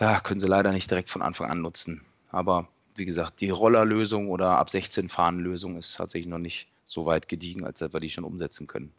ja, 0.01 0.21
können 0.21 0.41
sie 0.41 0.49
leider 0.49 0.73
nicht 0.73 0.91
direkt 0.91 1.11
von 1.11 1.23
Anfang 1.23 1.51
an 1.51 1.61
nutzen. 1.61 2.03
Aber 2.31 2.69
wie 2.95 3.05
gesagt, 3.05 3.41
die 3.41 3.51
Rollerlösung 3.51 4.29
oder 4.31 4.59
ab 4.59 4.71
16 4.71 5.09
fahren 5.09 5.41
Lösung 5.41 5.77
ist 5.79 5.97
tatsächlich 5.97 6.29
noch 6.29 6.39
nicht 6.39 6.69
so 6.85 7.07
weit 7.07 7.29
gediegen, 7.29 7.65
als 7.65 7.81
dass 7.81 7.93
wir 7.93 8.01
die 8.01 8.11
schon 8.11 8.25
umsetzen 8.25 8.67
können. 8.67 8.93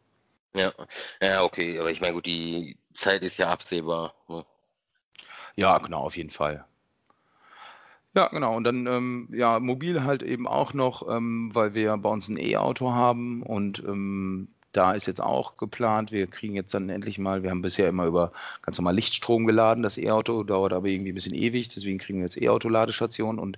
Ja, 0.54 0.72
ja, 1.22 1.44
okay, 1.44 1.80
aber 1.80 1.92
ich 1.92 2.02
meine, 2.02 2.14
gut, 2.14 2.26
die, 2.26 2.78
Zeit 2.94 3.24
ist 3.24 3.38
ja 3.38 3.50
absehbar. 3.50 4.14
Ne? 4.28 4.46
Ja, 5.56 5.78
genau, 5.78 6.02
auf 6.02 6.18
jeden 6.18 6.30
Fall. 6.30 6.66
Ja, 8.14 8.28
genau. 8.28 8.56
Und 8.58 8.66
dann, 8.66 8.88
ähm, 8.88 9.30
ja, 9.32 9.60
mobil 9.60 10.04
halt 10.04 10.22
eben 10.22 10.48
auch 10.48 10.74
noch, 10.74 11.08
ähm, 11.10 11.50
weil 11.54 11.74
wir 11.74 11.96
bei 11.98 12.10
uns 12.10 12.28
ein 12.28 12.38
E-Auto 12.38 12.92
haben 12.92 13.42
und 13.42 13.80
ähm, 13.88 14.50
da 14.74 14.94
ist 14.94 15.06
jetzt 15.06 15.22
auch 15.22 15.58
geplant, 15.58 16.12
wir 16.12 16.28
kriegen 16.28 16.56
jetzt 16.56 16.74
dann 16.74 16.90
endlich 16.90 17.18
mal, 17.18 17.44
wir 17.44 17.50
haben 17.50 17.62
bisher 17.62 17.90
immer 17.90 18.06
über 18.06 18.32
ganz 18.62 18.78
normal 18.78 18.96
Lichtstrom 18.96 19.46
geladen, 19.46 19.84
das 19.84 19.98
E-Auto 19.98 20.44
dauert 20.44 20.74
aber 20.74 20.88
irgendwie 20.88 21.12
ein 21.12 21.16
bisschen 21.16 21.34
ewig, 21.36 21.70
deswegen 21.70 21.98
kriegen 22.00 22.20
wir 22.20 22.26
jetzt 22.26 22.42
E-Auto-Ladestationen 22.42 23.40
und 23.40 23.58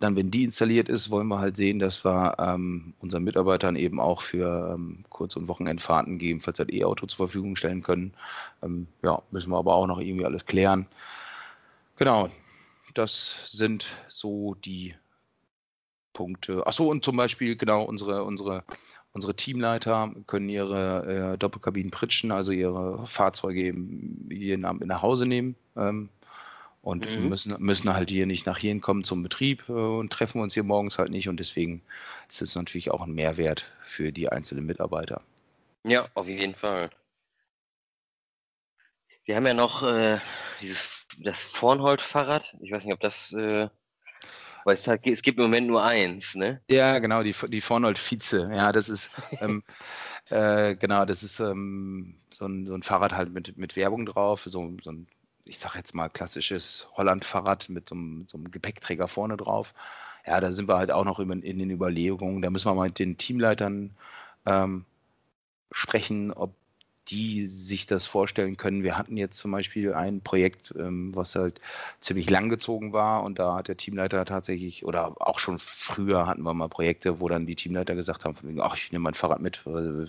dann, 0.00 0.16
wenn 0.16 0.30
die 0.30 0.44
installiert 0.44 0.88
ist, 0.88 1.10
wollen 1.10 1.28
wir 1.28 1.38
halt 1.38 1.56
sehen, 1.56 1.78
dass 1.78 2.04
wir 2.04 2.36
ähm, 2.38 2.94
unseren 3.00 3.24
Mitarbeitern 3.24 3.76
eben 3.76 4.00
auch 4.00 4.22
für 4.22 4.74
ähm, 4.74 5.04
Kurz- 5.08 5.36
und 5.36 5.48
Wochenendfahrten 5.48 6.18
gegebenenfalls 6.18 6.58
halt 6.58 6.72
E-Auto 6.72 7.06
zur 7.06 7.26
Verfügung 7.26 7.56
stellen 7.56 7.82
können. 7.82 8.12
Ähm, 8.62 8.86
ja, 9.02 9.22
müssen 9.30 9.50
wir 9.50 9.58
aber 9.58 9.74
auch 9.74 9.86
noch 9.86 9.98
irgendwie 10.00 10.26
alles 10.26 10.44
klären. 10.46 10.86
Genau, 11.96 12.28
das 12.92 13.50
sind 13.50 13.86
so 14.08 14.54
die 14.54 14.94
Punkte. 16.12 16.66
Achso, 16.66 16.88
und 16.90 17.04
zum 17.04 17.16
Beispiel, 17.16 17.56
genau, 17.56 17.82
unsere, 17.82 18.24
unsere, 18.24 18.64
unsere 19.12 19.34
Teamleiter 19.34 20.12
können 20.26 20.48
ihre 20.48 21.32
äh, 21.34 21.38
Doppelkabinen 21.38 21.90
pritschen, 21.90 22.30
also 22.32 22.52
ihre 22.52 23.06
Fahrzeuge 23.06 23.62
eben 23.62 24.28
jeden 24.30 24.64
Abend 24.64 24.86
nach 24.86 25.02
Hause 25.02 25.26
nehmen. 25.26 25.56
Ähm, 25.76 26.08
und 26.82 27.08
mhm. 27.10 27.28
müssen, 27.28 27.54
müssen 27.58 27.92
halt 27.92 28.10
hier 28.10 28.26
nicht 28.26 28.46
nach 28.46 28.56
hier 28.56 28.78
kommen 28.80 29.04
zum 29.04 29.22
Betrieb 29.22 29.68
äh, 29.68 29.72
und 29.72 30.10
treffen 30.10 30.40
uns 30.40 30.54
hier 30.54 30.62
morgens 30.62 30.98
halt 30.98 31.10
nicht. 31.10 31.28
Und 31.28 31.38
deswegen 31.38 31.82
ist 32.28 32.42
es 32.42 32.54
natürlich 32.54 32.90
auch 32.90 33.02
ein 33.02 33.12
Mehrwert 33.12 33.66
für 33.84 34.12
die 34.12 34.28
einzelnen 34.28 34.66
Mitarbeiter. 34.66 35.20
Ja, 35.84 36.08
auf 36.14 36.28
jeden 36.28 36.54
Fall. 36.54 36.90
Wir 39.24 39.36
haben 39.36 39.46
ja 39.46 39.54
noch 39.54 39.82
äh, 39.82 40.18
dieses 40.60 40.99
das 41.18 41.42
Vornhold-Fahrrad. 41.42 42.56
Ich 42.60 42.72
weiß 42.72 42.84
nicht, 42.84 42.94
ob 42.94 43.00
das, 43.00 43.32
äh, 43.32 43.68
weil 44.64 44.74
es, 44.74 44.86
halt, 44.86 45.06
es 45.06 45.22
gibt 45.22 45.38
im 45.38 45.44
Moment 45.44 45.66
nur 45.66 45.82
eins, 45.82 46.34
ne? 46.34 46.60
Ja, 46.70 46.98
genau, 46.98 47.22
die, 47.22 47.34
die 47.48 47.60
Vornhold-Vize. 47.60 48.50
Ja, 48.52 48.72
das 48.72 48.88
ist, 48.88 49.10
ähm, 49.40 49.62
äh, 50.28 50.74
genau, 50.76 51.04
das 51.04 51.22
ist 51.22 51.40
ähm, 51.40 52.16
so, 52.32 52.46
ein, 52.46 52.66
so 52.66 52.74
ein 52.74 52.82
Fahrrad 52.82 53.12
halt 53.14 53.32
mit, 53.32 53.56
mit 53.56 53.76
Werbung 53.76 54.06
drauf, 54.06 54.42
so, 54.44 54.76
so 54.82 54.92
ein, 54.92 55.06
ich 55.44 55.58
sag 55.58 55.74
jetzt 55.74 55.94
mal, 55.94 56.08
klassisches 56.08 56.88
Holland-Fahrrad 56.96 57.68
mit 57.68 57.88
so, 57.88 57.94
einem, 57.94 58.26
so 58.28 58.38
einem 58.38 58.50
Gepäckträger 58.50 59.08
vorne 59.08 59.36
drauf. 59.36 59.74
Ja, 60.26 60.40
da 60.40 60.52
sind 60.52 60.68
wir 60.68 60.76
halt 60.76 60.90
auch 60.90 61.04
noch 61.04 61.18
in, 61.18 61.30
in 61.42 61.58
den 61.58 61.70
Überlegungen. 61.70 62.42
Da 62.42 62.50
müssen 62.50 62.66
wir 62.66 62.74
mal 62.74 62.88
mit 62.88 62.98
den 62.98 63.16
Teamleitern 63.16 63.96
ähm, 64.46 64.84
sprechen, 65.72 66.32
ob 66.32 66.54
die 67.10 67.46
sich 67.46 67.86
das 67.86 68.06
vorstellen 68.06 68.56
können. 68.56 68.82
Wir 68.82 68.96
hatten 68.96 69.16
jetzt 69.16 69.38
zum 69.38 69.50
Beispiel 69.50 69.94
ein 69.94 70.20
Projekt, 70.20 70.72
ähm, 70.78 71.14
was 71.14 71.34
halt 71.34 71.60
ziemlich 72.00 72.30
langgezogen 72.30 72.92
war 72.92 73.22
und 73.24 73.38
da 73.38 73.56
hat 73.56 73.68
der 73.68 73.76
Teamleiter 73.76 74.24
tatsächlich, 74.24 74.84
oder 74.84 75.14
auch 75.20 75.38
schon 75.38 75.58
früher 75.58 76.26
hatten 76.26 76.42
wir 76.42 76.54
mal 76.54 76.68
Projekte, 76.68 77.20
wo 77.20 77.28
dann 77.28 77.46
die 77.46 77.56
Teamleiter 77.56 77.94
gesagt 77.94 78.24
haben, 78.24 78.36
ach, 78.60 78.76
ich 78.76 78.92
nehme 78.92 79.04
mein 79.04 79.14
Fahrrad 79.14 79.40
mit, 79.40 79.64
weil 79.66 80.08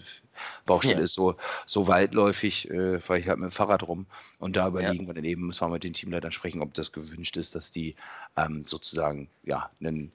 Baustelle 0.66 0.96
ja. 0.96 1.04
ist 1.04 1.14
so, 1.14 1.36
so 1.66 1.88
weitläufig, 1.88 2.70
äh, 2.70 3.00
fahre 3.00 3.20
ich 3.20 3.28
halt 3.28 3.40
mit 3.40 3.50
dem 3.50 3.54
Fahrrad 3.54 3.84
rum 3.88 4.06
und 4.40 4.56
da 4.56 4.68
überlegen 4.68 5.04
ja. 5.04 5.08
wir 5.08 5.14
dann 5.16 5.24
eben, 5.26 5.48
müssen 5.48 5.62
wir 5.62 5.70
mit 5.70 5.84
den 5.84 5.94
Teamleitern 5.94 6.32
sprechen, 6.32 6.62
ob 6.62 6.74
das 6.74 6.92
gewünscht 6.92 7.38
ist, 7.38 7.56
dass 7.56 7.72
die 7.72 7.96
ähm, 8.38 8.64
sozusagen, 8.64 9.28
ja, 9.44 9.70
einen 9.80 10.12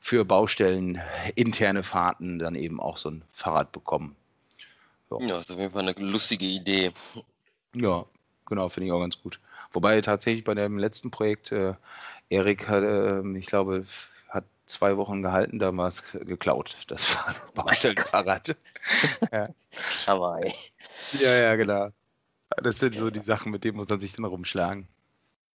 für 0.00 0.24
Baustellen 0.24 0.98
interne 1.34 1.82
Fahrten 1.82 2.38
dann 2.38 2.54
eben 2.54 2.80
auch 2.80 2.96
so 2.96 3.10
ein 3.10 3.22
Fahrrad 3.32 3.70
bekommen. 3.70 4.16
Ja. 5.10 5.18
ja, 5.20 5.38
ist 5.40 5.50
auf 5.50 5.58
jeden 5.58 5.72
Fall 5.72 5.82
eine 5.82 5.92
lustige 5.92 6.46
Idee. 6.46 6.92
Ja, 7.74 8.04
genau, 8.46 8.68
finde 8.68 8.86
ich 8.86 8.92
auch 8.92 9.00
ganz 9.00 9.20
gut. 9.20 9.40
Wobei 9.72 10.00
tatsächlich 10.00 10.44
bei 10.44 10.54
dem 10.54 10.78
letzten 10.78 11.10
Projekt, 11.10 11.52
äh, 11.52 11.74
Erik 12.28 12.68
hat, 12.68 12.82
äh, 12.82 13.22
ich 13.36 13.46
glaube, 13.46 13.86
hat 14.28 14.44
zwei 14.66 14.96
Wochen 14.96 15.22
gehalten, 15.22 15.58
da 15.58 15.76
war 15.76 15.88
es 15.88 16.02
geklaut, 16.12 16.76
das 16.88 17.16
Baustellenfahrrad. 17.54 18.56
ja. 19.32 19.48
Aber 20.06 20.42
ey. 20.42 20.54
Ja, 21.20 21.36
ja, 21.36 21.56
genau. 21.56 21.90
Das 22.62 22.78
sind 22.78 22.94
ja. 22.94 23.00
so 23.00 23.10
die 23.10 23.20
Sachen, 23.20 23.52
mit 23.52 23.64
denen 23.64 23.76
muss 23.76 23.88
man 23.88 24.00
sich 24.00 24.12
dann 24.12 24.24
rumschlagen. 24.24 24.88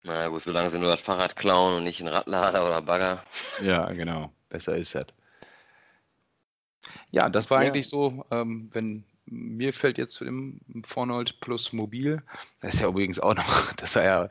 Na 0.03 0.27
gut, 0.27 0.41
solange 0.41 0.69
sie 0.69 0.79
nur 0.79 0.89
das 0.89 1.01
Fahrrad 1.01 1.35
klauen 1.35 1.77
und 1.77 1.83
nicht 1.85 2.01
ein 2.01 2.07
Radlader 2.07 2.65
oder 2.65 2.81
Bagger. 2.81 3.23
Ja, 3.61 3.91
genau. 3.93 4.31
Besser 4.49 4.75
ist 4.75 4.93
das. 4.93 5.07
Ja, 7.11 7.29
das 7.29 7.49
war 7.49 7.61
ja. 7.61 7.67
eigentlich 7.67 7.87
so, 7.87 8.25
ähm, 8.29 8.69
wenn 8.73 9.05
mir 9.25 9.73
fällt 9.73 9.97
jetzt 9.97 10.15
zu 10.15 10.25
dem 10.25 10.59
Vornold 10.83 11.39
Plus 11.39 11.73
Mobil, 11.73 12.21
das 12.61 12.75
ist 12.75 12.79
ja 12.81 12.87
übrigens 12.87 13.19
auch 13.19 13.35
noch, 13.35 13.73
das 13.77 13.95
war 13.95 14.03
ja 14.03 14.29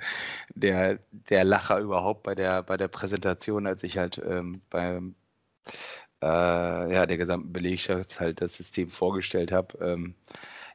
der, 0.54 0.98
der 1.10 1.44
Lacher 1.44 1.78
überhaupt 1.78 2.22
bei 2.22 2.34
der, 2.34 2.62
bei 2.62 2.76
der 2.76 2.88
Präsentation, 2.88 3.66
als 3.66 3.82
ich 3.82 3.98
halt 3.98 4.20
ähm, 4.24 4.60
beim 4.70 5.14
äh, 6.22 6.92
ja, 6.94 7.06
der 7.06 7.16
gesamten 7.18 7.52
Belegschaft 7.52 8.20
halt 8.20 8.40
das 8.40 8.56
System 8.56 8.90
vorgestellt 8.90 9.50
habe. 9.50 9.76
Ähm, 9.84 10.14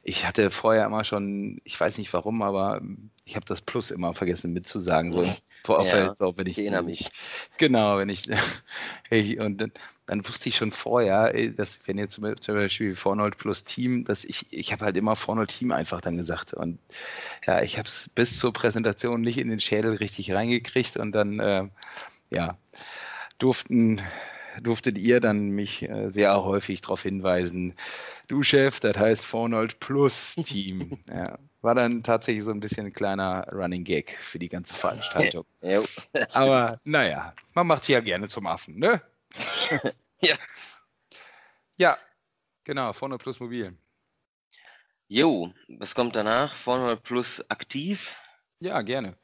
ich 0.02 0.26
hatte 0.26 0.50
vorher 0.50 0.86
immer 0.86 1.04
schon, 1.04 1.60
ich 1.64 1.78
weiß 1.78 1.98
nicht 1.98 2.12
warum, 2.12 2.42
aber 2.42 2.80
ich 3.24 3.36
habe 3.36 3.46
das 3.46 3.60
Plus 3.60 3.90
immer 3.90 4.14
vergessen 4.14 4.52
mitzusagen. 4.52 5.12
So 5.12 5.22
im 5.22 5.34
Vorfeld, 5.64 6.06
ja, 6.06 6.14
so, 6.14 6.36
wenn 6.36 6.46
ich, 6.46 6.58
ich 6.58 6.64
erinnere 6.64 6.84
mich. 6.84 7.10
Genau, 7.58 7.98
wenn 7.98 8.08
ich, 8.08 8.28
und 9.40 9.72
dann, 10.08 10.26
wusste 10.26 10.48
ich 10.48 10.56
schon 10.56 10.72
vorher, 10.72 11.32
dass 11.50 11.78
wenn 11.86 11.98
jetzt 11.98 12.14
zum 12.14 12.54
Beispiel 12.54 12.96
Vornold 12.96 13.38
plus 13.38 13.64
Team, 13.64 14.04
dass 14.04 14.24
ich, 14.24 14.46
ich 14.50 14.72
habe 14.72 14.84
halt 14.84 14.96
immer 14.96 15.16
Vornold 15.16 15.50
Team 15.50 15.70
einfach 15.70 16.00
dann 16.00 16.16
gesagt. 16.16 16.52
Und 16.54 16.78
ja, 17.46 17.62
ich 17.62 17.78
habe 17.78 17.88
es 17.88 18.10
bis 18.14 18.38
zur 18.38 18.52
Präsentation 18.52 19.20
nicht 19.20 19.38
in 19.38 19.48
den 19.48 19.60
Schädel 19.60 19.94
richtig 19.94 20.32
reingekriegt 20.32 20.96
und 20.96 21.12
dann, 21.12 21.38
äh, 21.38 21.68
ja, 22.30 22.58
durften 23.38 24.02
durftet 24.62 24.98
ihr 24.98 25.20
dann 25.20 25.50
mich 25.50 25.88
äh, 25.88 26.10
sehr 26.10 26.42
häufig 26.42 26.80
darauf 26.80 27.02
hinweisen, 27.02 27.74
du 28.26 28.42
Chef, 28.42 28.80
das 28.80 28.96
heißt 28.96 29.24
Vornold 29.24 29.80
Plus 29.80 30.34
Team. 30.34 30.98
ja, 31.08 31.38
war 31.62 31.74
dann 31.74 32.02
tatsächlich 32.02 32.44
so 32.44 32.50
ein 32.50 32.60
bisschen 32.60 32.86
ein 32.86 32.92
kleiner 32.92 33.46
Running 33.52 33.84
Gag 33.84 34.16
für 34.20 34.38
die 34.38 34.48
ganze 34.48 34.74
Veranstaltung. 34.74 35.44
Aber 36.32 36.78
naja, 36.84 37.34
man 37.54 37.66
macht 37.66 37.84
sie 37.84 37.92
ja 37.92 38.00
gerne 38.00 38.28
zum 38.28 38.46
Affen, 38.46 38.78
ne? 38.78 39.00
ja. 40.20 40.36
Ja, 41.76 41.98
genau, 42.64 42.92
Vornold 42.92 43.22
Plus 43.22 43.40
Mobil. 43.40 43.76
Jo, 45.08 45.52
was 45.68 45.94
kommt 45.94 46.16
danach? 46.16 46.52
Vornold 46.52 47.02
Plus 47.02 47.44
aktiv? 47.50 48.16
Ja, 48.60 48.82
gerne. 48.82 49.16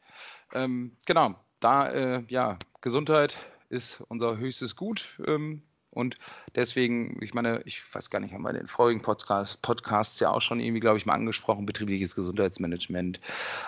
Ähm, 0.53 0.97
genau, 1.05 1.35
da, 1.61 1.91
äh, 1.91 2.25
ja, 2.29 2.59
Gesundheit, 2.81 3.37
ist 3.69 4.03
unser 4.09 4.39
höchstes 4.39 4.77
Gut. 4.77 5.21
Ähm, 5.27 5.63
und 5.91 6.17
deswegen, 6.55 7.23
ich 7.23 7.35
meine, 7.35 7.63
ich 7.65 7.83
weiß 7.95 8.11
gar 8.11 8.21
nicht, 8.21 8.35
haben 8.35 8.43
wir 8.43 8.51
in 8.51 8.57
den 8.57 8.67
vorigen 8.67 9.03
Podcast, 9.03 9.63
Podcasts 9.63 10.19
ja 10.21 10.31
auch 10.31 10.43
schon 10.43 10.61
irgendwie, 10.61 10.81
glaube 10.81 10.99
ich, 10.99 11.07
mal 11.07 11.15
angesprochen, 11.15 11.67
betriebliches 11.67 12.15
Gesundheitsmanagement, 12.15 13.21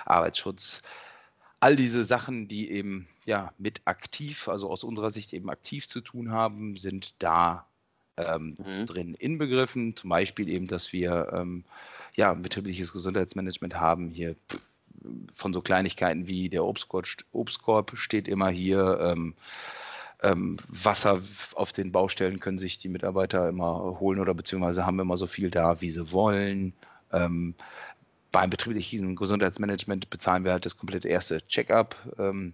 Arbeitsschutz, 0.05 0.83
all 1.61 1.77
diese 1.77 2.05
Sachen, 2.05 2.49
die 2.49 2.71
eben 2.71 3.09
ja 3.25 3.53
mit 3.59 3.83
aktiv, 3.85 4.49
also 4.49 4.71
aus 4.71 4.85
unserer 4.85 5.11
Sicht 5.11 5.33
eben 5.33 5.51
aktiv 5.51 5.89
zu 5.89 6.01
tun 6.01 6.31
haben, 6.31 6.77
sind 6.77 7.15
da 7.19 7.67
ähm, 8.17 8.57
mhm. 8.59 8.87
drin 8.87 9.15
inbegriffen. 9.15 9.97
Zum 9.97 10.11
Beispiel 10.11 10.49
eben, 10.49 10.67
dass 10.67 10.93
wir 10.93 11.33
ähm, 11.33 11.65
ja 12.15 12.35
betriebliches 12.35 12.93
Gesundheitsmanagement 12.93 13.75
haben 13.75 14.11
hier 14.11 14.37
von 15.33 15.53
so 15.53 15.61
Kleinigkeiten 15.61 16.27
wie 16.27 16.49
der 16.49 16.65
Obstkorb, 16.65 17.07
Obstkorb 17.33 17.97
steht 17.97 18.29
immer 18.29 18.49
hier. 18.49 18.99
Ähm, 19.01 19.35
ähm, 20.23 20.57
Wasser 20.69 21.21
auf 21.55 21.73
den 21.73 21.93
Baustellen 21.93 22.41
können 22.41 22.59
sich 22.59 22.79
die 22.79 22.89
Mitarbeiter 22.89 23.49
immer 23.49 24.01
holen 24.01 24.19
oder 24.19 24.33
beziehungsweise 24.33 24.87
haben 24.87 24.99
immer 24.99 25.19
so 25.19 25.27
viel 25.27 25.51
da, 25.51 25.81
wie 25.83 25.91
sie 25.91 26.11
wollen. 26.11 26.73
Ähm, 27.13 27.55
beim 28.37 28.51
betrieblichen 28.51 29.17
Gesundheitsmanagement 29.17 30.11
bezahlen 30.11 30.45
wir 30.45 30.53
halt 30.53 30.67
das 30.67 30.77
komplette 30.77 31.09
erste 31.09 31.41
Check-up. 31.47 31.97
Ähm, 32.19 32.53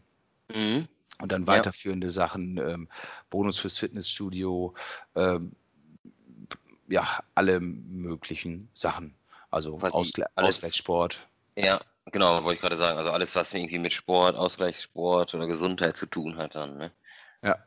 mhm. 0.54 0.86
Und 1.20 1.32
dann 1.32 1.48
weiterführende 1.48 2.06
ja. 2.06 2.12
Sachen, 2.12 2.56
ähm, 2.58 2.88
Bonus 3.30 3.58
fürs 3.58 3.78
Fitnessstudio, 3.78 4.74
ähm, 5.16 5.50
ja, 6.86 7.24
alle 7.34 7.58
möglichen 7.58 8.68
Sachen. 8.74 9.12
Also 9.50 9.80
Ausgle 9.80 10.26
alles, 10.36 10.58
Ausgleichssport. 10.58 11.18
Ja, 11.56 11.80
genau, 12.12 12.44
wollte 12.44 12.54
ich 12.54 12.60
gerade 12.60 12.76
sagen. 12.76 12.96
Also 12.96 13.10
alles, 13.10 13.34
was 13.34 13.52
irgendwie 13.52 13.80
mit 13.80 13.92
Sport, 13.92 14.36
Ausgleichssport 14.36 15.34
oder 15.34 15.48
Gesundheit 15.48 15.96
zu 15.96 16.06
tun 16.06 16.36
hat 16.36 16.54
dann. 16.54 16.78
Ne? 16.78 16.92
Ja, 17.42 17.58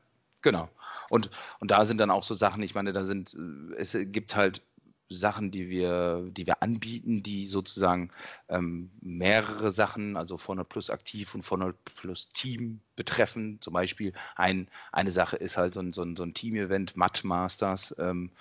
genau. 0.41 0.69
Und, 1.09 1.29
und 1.59 1.69
da 1.69 1.85
sind 1.85 1.97
dann 1.97 2.11
auch 2.11 2.23
so 2.23 2.33
Sachen, 2.33 2.63
ich 2.63 2.75
meine, 2.75 2.93
da 2.93 3.03
sind, 3.03 3.33
äh, 3.33 3.75
es 3.75 3.91
gibt 3.99 4.37
halt 4.37 4.61
Sachen, 5.09 5.51
die 5.51 5.69
wir, 5.69 6.27
die 6.31 6.47
wir 6.47 6.63
anbieten, 6.63 7.23
die 7.23 7.45
sozusagen 7.45 8.11
ähm, 8.49 8.91
mehrere 9.01 9.71
Sachen, 9.71 10.17
also 10.17 10.37
400 10.37 10.67
Plus 10.67 10.89
aktiv 10.89 11.35
und 11.35 11.43
400 11.43 11.75
Plus 11.95 12.29
Team 12.29 12.81
betreffen. 12.95 13.59
Zum 13.61 13.73
Beispiel 13.73 14.13
ein, 14.35 14.67
eine 14.91 15.11
Sache 15.11 15.37
ist 15.37 15.57
halt 15.57 15.73
so 15.73 15.79
ein, 15.81 15.93
so 15.93 16.01
ein, 16.01 16.15
so 16.15 16.23
ein 16.23 16.33
Team-Event, 16.33 16.97
Matt 16.97 17.23
Masters. 17.23 17.93
Ähm, 17.99 18.31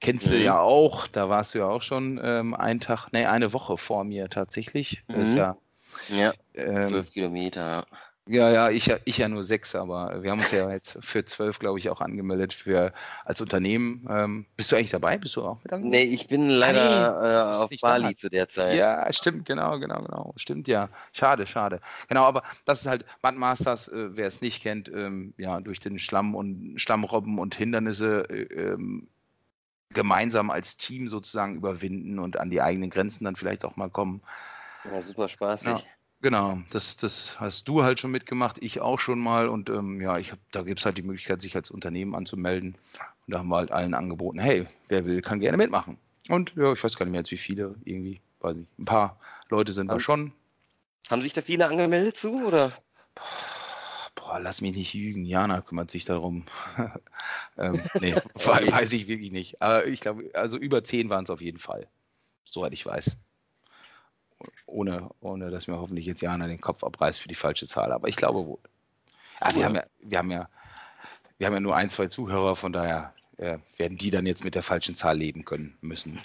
Kennst 0.00 0.26
mhm. 0.26 0.30
du 0.30 0.38
ja 0.38 0.60
auch, 0.60 1.08
da 1.08 1.28
warst 1.28 1.54
du 1.54 1.58
ja 1.58 1.66
auch 1.66 1.82
schon 1.82 2.20
ähm, 2.22 2.54
einen 2.54 2.80
Tag, 2.80 3.08
nee, 3.12 3.26
eine 3.26 3.52
Woche 3.52 3.76
vor 3.76 4.04
mir 4.04 4.28
tatsächlich. 4.28 5.02
Mhm. 5.08 5.14
Ist 5.16 5.34
ja, 5.34 5.56
ja, 6.08 6.32
ähm, 6.54 6.84
zwölf 6.84 7.10
Kilometer. 7.10 7.84
Ja, 8.30 8.50
ja, 8.50 8.68
ich, 8.68 8.94
ich 9.06 9.16
ja 9.16 9.26
nur 9.26 9.42
sechs, 9.42 9.74
aber 9.74 10.22
wir 10.22 10.30
haben 10.30 10.40
uns 10.40 10.50
ja 10.50 10.70
jetzt 10.70 10.98
für 11.00 11.24
zwölf, 11.24 11.58
glaube 11.58 11.78
ich, 11.78 11.88
auch 11.88 12.02
angemeldet 12.02 12.52
für 12.52 12.92
als 13.24 13.40
Unternehmen. 13.40 14.06
Ähm, 14.10 14.44
bist 14.54 14.70
du 14.70 14.76
eigentlich 14.76 14.90
dabei? 14.90 15.16
Bist 15.16 15.36
du 15.36 15.42
auch 15.42 15.64
mit 15.64 15.72
angemeldet? 15.72 16.10
Nee, 16.10 16.14
ich 16.14 16.28
bin 16.28 16.50
leider 16.50 17.20
Nein, 17.22 17.54
äh, 17.54 17.56
auf 17.56 17.70
Bali 17.80 18.14
zu 18.14 18.28
der 18.28 18.46
Zeit. 18.46 18.76
Ja, 18.76 19.10
stimmt, 19.14 19.46
genau, 19.46 19.78
genau, 19.78 20.00
genau. 20.00 20.34
Stimmt, 20.36 20.68
ja. 20.68 20.90
Schade, 21.12 21.46
schade. 21.46 21.80
Genau, 22.08 22.24
aber 22.24 22.42
das 22.66 22.82
ist 22.82 22.86
halt 22.86 23.06
Bandmasters, 23.22 23.88
äh, 23.88 24.14
wer 24.14 24.26
es 24.26 24.42
nicht 24.42 24.62
kennt, 24.62 24.90
ähm, 24.90 25.32
ja, 25.38 25.60
durch 25.60 25.80
den 25.80 25.98
Schlamm 25.98 26.34
und 26.34 26.78
Stammrobben 26.78 27.38
und 27.38 27.54
Hindernisse 27.54 28.28
äh, 28.28 28.42
ähm, 28.74 29.08
gemeinsam 29.94 30.50
als 30.50 30.76
Team 30.76 31.08
sozusagen 31.08 31.56
überwinden 31.56 32.18
und 32.18 32.38
an 32.38 32.50
die 32.50 32.60
eigenen 32.60 32.90
Grenzen 32.90 33.24
dann 33.24 33.36
vielleicht 33.36 33.64
auch 33.64 33.76
mal 33.76 33.88
kommen. 33.88 34.20
Ja, 34.84 35.00
super 35.00 35.28
spaßig. 35.28 35.68
Ja. 35.68 35.80
Genau, 36.20 36.58
das, 36.70 36.96
das 36.96 37.38
hast 37.38 37.68
du 37.68 37.84
halt 37.84 38.00
schon 38.00 38.10
mitgemacht, 38.10 38.56
ich 38.60 38.80
auch 38.80 38.98
schon 38.98 39.20
mal. 39.20 39.48
Und 39.48 39.70
ähm, 39.70 40.00
ja, 40.00 40.18
ich 40.18 40.32
hab, 40.32 40.38
da 40.50 40.62
gibt 40.62 40.80
es 40.80 40.86
halt 40.86 40.98
die 40.98 41.02
Möglichkeit, 41.02 41.40
sich 41.42 41.54
als 41.54 41.70
Unternehmen 41.70 42.16
anzumelden. 42.16 42.74
Und 43.26 43.32
da 43.32 43.38
haben 43.38 43.48
wir 43.48 43.56
halt 43.56 43.70
allen 43.70 43.94
angeboten, 43.94 44.40
hey, 44.40 44.66
wer 44.88 45.04
will, 45.04 45.22
kann 45.22 45.38
gerne 45.38 45.56
mitmachen. 45.56 45.96
Und 46.28 46.54
ja, 46.56 46.72
ich 46.72 46.82
weiß 46.82 46.96
gar 46.96 47.06
nicht 47.06 47.12
mehr 47.12 47.20
jetzt, 47.20 47.30
wie 47.30 47.36
viele, 47.36 47.76
irgendwie, 47.84 48.20
weiß 48.40 48.56
nicht. 48.56 48.78
Ein 48.78 48.84
paar 48.84 49.20
Leute 49.48 49.70
sind 49.72 49.86
wir 49.86 50.00
schon. 50.00 50.32
Haben 51.08 51.22
sich 51.22 51.34
da 51.34 51.40
viele 51.40 51.66
angemeldet 51.66 52.16
zu, 52.16 52.44
oder? 52.44 52.72
Boah, 54.16 54.40
lass 54.40 54.60
mich 54.60 54.74
nicht 54.74 54.94
lügen. 54.94 55.24
Jana 55.24 55.60
kümmert 55.60 55.92
sich 55.92 56.04
darum. 56.04 56.46
ähm, 57.56 57.80
nee, 58.00 58.14
weiß 58.34 58.92
ich 58.92 59.06
wirklich 59.06 59.30
nicht. 59.30 59.62
Aber 59.62 59.86
ich 59.86 60.00
glaube, 60.00 60.30
also 60.34 60.56
über 60.58 60.82
zehn 60.82 61.10
waren 61.10 61.24
es 61.24 61.30
auf 61.30 61.40
jeden 61.40 61.60
Fall. 61.60 61.86
Soweit 62.44 62.72
ich 62.72 62.84
weiß 62.84 63.16
ohne, 64.66 65.10
ohne 65.20 65.50
dass 65.50 65.66
mir 65.66 65.78
hoffentlich 65.78 66.06
jetzt 66.06 66.20
Jana 66.20 66.46
den 66.46 66.60
Kopf 66.60 66.84
abreißt 66.84 67.20
für 67.20 67.28
die 67.28 67.34
falsche 67.34 67.66
Zahl. 67.66 67.92
Aber 67.92 68.08
ich 68.08 68.16
glaube 68.16 68.46
wohl. 68.46 68.58
Ja, 69.40 69.54
wir, 69.54 69.64
haben 69.64 69.74
ja, 69.76 69.84
wir, 70.00 70.18
haben 70.18 70.30
ja, 70.30 70.48
wir 71.38 71.46
haben 71.46 71.54
ja 71.54 71.60
nur 71.60 71.76
ein, 71.76 71.90
zwei 71.90 72.06
Zuhörer, 72.06 72.56
von 72.56 72.72
daher 72.72 73.14
äh, 73.38 73.58
werden 73.76 73.96
die 73.96 74.10
dann 74.10 74.26
jetzt 74.26 74.44
mit 74.44 74.54
der 74.54 74.62
falschen 74.62 74.96
Zahl 74.96 75.16
leben 75.16 75.44
können 75.44 75.78
müssen. 75.80 76.20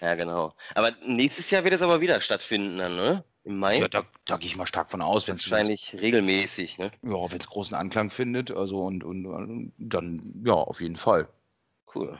ja, 0.00 0.14
genau. 0.14 0.54
Aber 0.74 0.92
nächstes 1.04 1.50
Jahr 1.50 1.64
wird 1.64 1.74
es 1.74 1.82
aber 1.82 2.00
wieder 2.00 2.20
stattfinden 2.20 2.78
dann, 2.78 2.96
ne? 2.96 3.24
Im 3.44 3.58
Mai? 3.58 3.78
Ja, 3.78 3.88
da, 3.88 4.04
da 4.26 4.36
gehe 4.36 4.48
ich 4.48 4.56
mal 4.56 4.66
stark 4.66 4.90
von 4.90 5.00
aus. 5.00 5.26
Wahrscheinlich 5.28 5.92
wenn's, 5.92 6.02
regelmäßig, 6.02 6.78
ne? 6.78 6.90
Ja, 7.02 7.30
wenn 7.30 7.38
es 7.38 7.46
großen 7.46 7.74
Anklang 7.74 8.10
findet, 8.10 8.50
also 8.50 8.80
und, 8.80 9.04
und, 9.04 9.26
und, 9.26 9.72
dann, 9.78 10.42
ja, 10.44 10.54
auf 10.54 10.80
jeden 10.80 10.96
Fall. 10.96 11.28
Cool. 11.94 12.18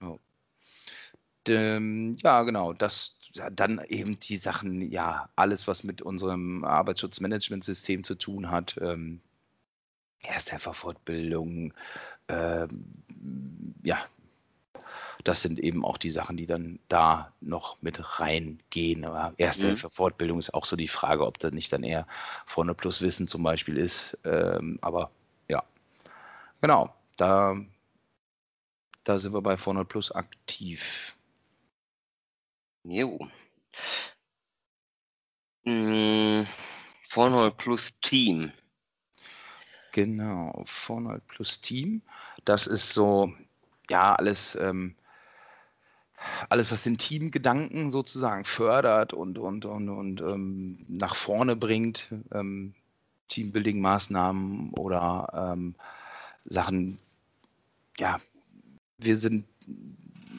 Ja, 0.00 0.16
ähm, 1.48 2.16
ja 2.22 2.42
genau, 2.42 2.72
das, 2.72 3.13
dann 3.34 3.82
eben 3.88 4.18
die 4.20 4.36
Sachen, 4.36 4.80
ja, 4.90 5.28
alles, 5.36 5.66
was 5.66 5.84
mit 5.84 6.02
unserem 6.02 6.64
Arbeitsschutzmanagementsystem 6.64 8.04
zu 8.04 8.14
tun 8.14 8.50
hat, 8.50 8.76
ähm, 8.80 9.20
Ersthelferfortbildung, 10.20 11.74
ähm, 12.28 12.84
ja, 13.82 13.98
das 15.24 15.42
sind 15.42 15.58
eben 15.58 15.84
auch 15.84 15.98
die 15.98 16.10
Sachen, 16.10 16.36
die 16.36 16.46
dann 16.46 16.78
da 16.88 17.32
noch 17.40 17.80
mit 17.80 18.20
reingehen. 18.20 19.06
Erste-Hilfe-Fortbildung 19.36 20.36
mhm. 20.36 20.40
ist 20.40 20.54
auch 20.54 20.66
so 20.66 20.76
die 20.76 20.88
Frage, 20.88 21.26
ob 21.26 21.38
das 21.38 21.52
nicht 21.52 21.72
dann 21.72 21.82
eher 21.82 22.06
vorne 22.46 22.74
plus 22.74 23.00
Wissen 23.00 23.26
zum 23.26 23.42
Beispiel 23.42 23.78
ist. 23.78 24.18
Ähm, 24.24 24.78
aber 24.82 25.10
ja, 25.48 25.62
genau, 26.60 26.94
da, 27.16 27.56
da 29.04 29.18
sind 29.18 29.32
wir 29.32 29.42
bei 29.42 29.56
vorne 29.56 29.84
plus 29.84 30.12
aktiv. 30.12 31.13
Jo. 32.84 33.18
Hm, 35.64 36.46
plus 37.56 37.98
Team. 38.00 38.52
Genau, 39.92 40.62
Fornold 40.66 41.26
plus 41.28 41.60
Team. 41.60 42.02
Das 42.44 42.66
ist 42.66 42.90
so, 42.90 43.32
ja, 43.88 44.14
alles, 44.14 44.54
ähm, 44.56 44.96
alles, 46.50 46.70
was 46.72 46.82
den 46.82 46.98
Teamgedanken 46.98 47.90
sozusagen 47.90 48.44
fördert 48.44 49.12
und, 49.12 49.38
und, 49.38 49.64
und, 49.64 49.88
und 49.88 50.20
ähm, 50.20 50.84
nach 50.88 51.14
vorne 51.14 51.56
bringt. 51.56 52.08
Ähm, 52.32 52.74
Teambuilding-Maßnahmen 53.30 54.72
oder 54.74 55.52
ähm, 55.54 55.74
Sachen, 56.44 56.98
ja, 57.98 58.20
wir 58.98 59.16
sind 59.16 59.46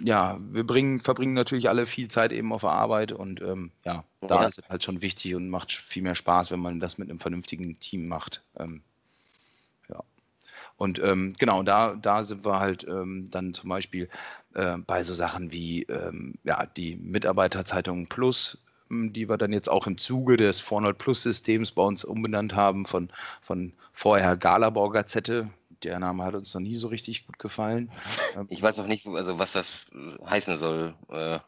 ja, 0.04 0.38
wir 0.52 0.66
bringen, 0.66 1.00
verbringen 1.00 1.34
natürlich 1.34 1.70
alle 1.70 1.86
viel 1.86 2.08
Zeit 2.08 2.32
eben 2.32 2.52
auf 2.54 2.62
der 2.62 2.72
Arbeit 2.72 3.12
und 3.12 3.42
ähm, 3.42 3.72
ja, 3.84 4.04
da 4.22 4.42
ja. 4.42 4.48
ist 4.48 4.60
es 4.60 4.70
halt 4.70 4.84
schon 4.84 5.02
wichtig 5.02 5.36
und 5.36 5.50
macht 5.50 5.72
viel 5.72 6.04
mehr 6.04 6.16
Spaß, 6.16 6.52
wenn 6.52 6.60
man 6.60 6.80
das 6.80 6.98
mit 6.98 7.10
einem 7.10 7.20
vernünftigen 7.20 7.80
Team 7.80 8.08
macht. 8.08 8.42
Ähm, 8.58 8.82
ja. 9.90 10.04
Und 10.78 11.00
ähm, 11.00 11.36
genau, 11.38 11.64
da, 11.64 11.96
da 11.96 12.24
sind 12.24 12.46
wir 12.46 12.60
halt 12.60 12.86
ähm, 12.88 13.30
dann 13.32 13.54
zum 13.54 13.70
Beispiel 13.70 14.10
äh, 14.54 14.78
bei 14.78 15.04
so 15.04 15.14
Sachen 15.14 15.52
wie 15.52 15.84
ähm, 15.84 16.36
ja, 16.44 16.66
die 16.66 16.96
Mitarbeiterzeitung 16.96 18.08
Plus, 18.08 18.58
ähm, 18.92 19.14
die 19.14 19.30
wir 19.30 19.38
dann 19.38 19.54
jetzt 19.54 19.70
auch 19.70 19.88
im 19.88 19.98
Zuge 19.98 20.38
des 20.38 20.60
400 20.60 20.98
Plus 20.98 21.24
Systems 21.24 21.72
bei 21.72 21.84
uns 21.84 22.04
umbenannt 22.04 22.56
haben, 22.56 22.86
von, 22.86 23.10
von 23.42 23.74
vorher 23.94 24.36
Galabau 24.36 24.90
Gazette, 24.90 25.50
der 25.86 26.00
Name 26.00 26.24
hat 26.24 26.36
uns 26.36 26.54
noch 26.54 26.62
nie 26.62 26.76
so 26.76 26.88
richtig 26.88 27.26
gut 27.26 27.40
gefallen. 27.40 27.92
Ähm, 28.36 28.48
ich 28.50 28.62
weiß 28.62 28.78
noch 28.78 28.88
nicht, 28.88 29.06
also 29.08 29.40
was 29.40 29.54
das 29.54 29.92
heißen 30.26 30.58
soll. 30.58 30.96
Äh, 31.10 31.40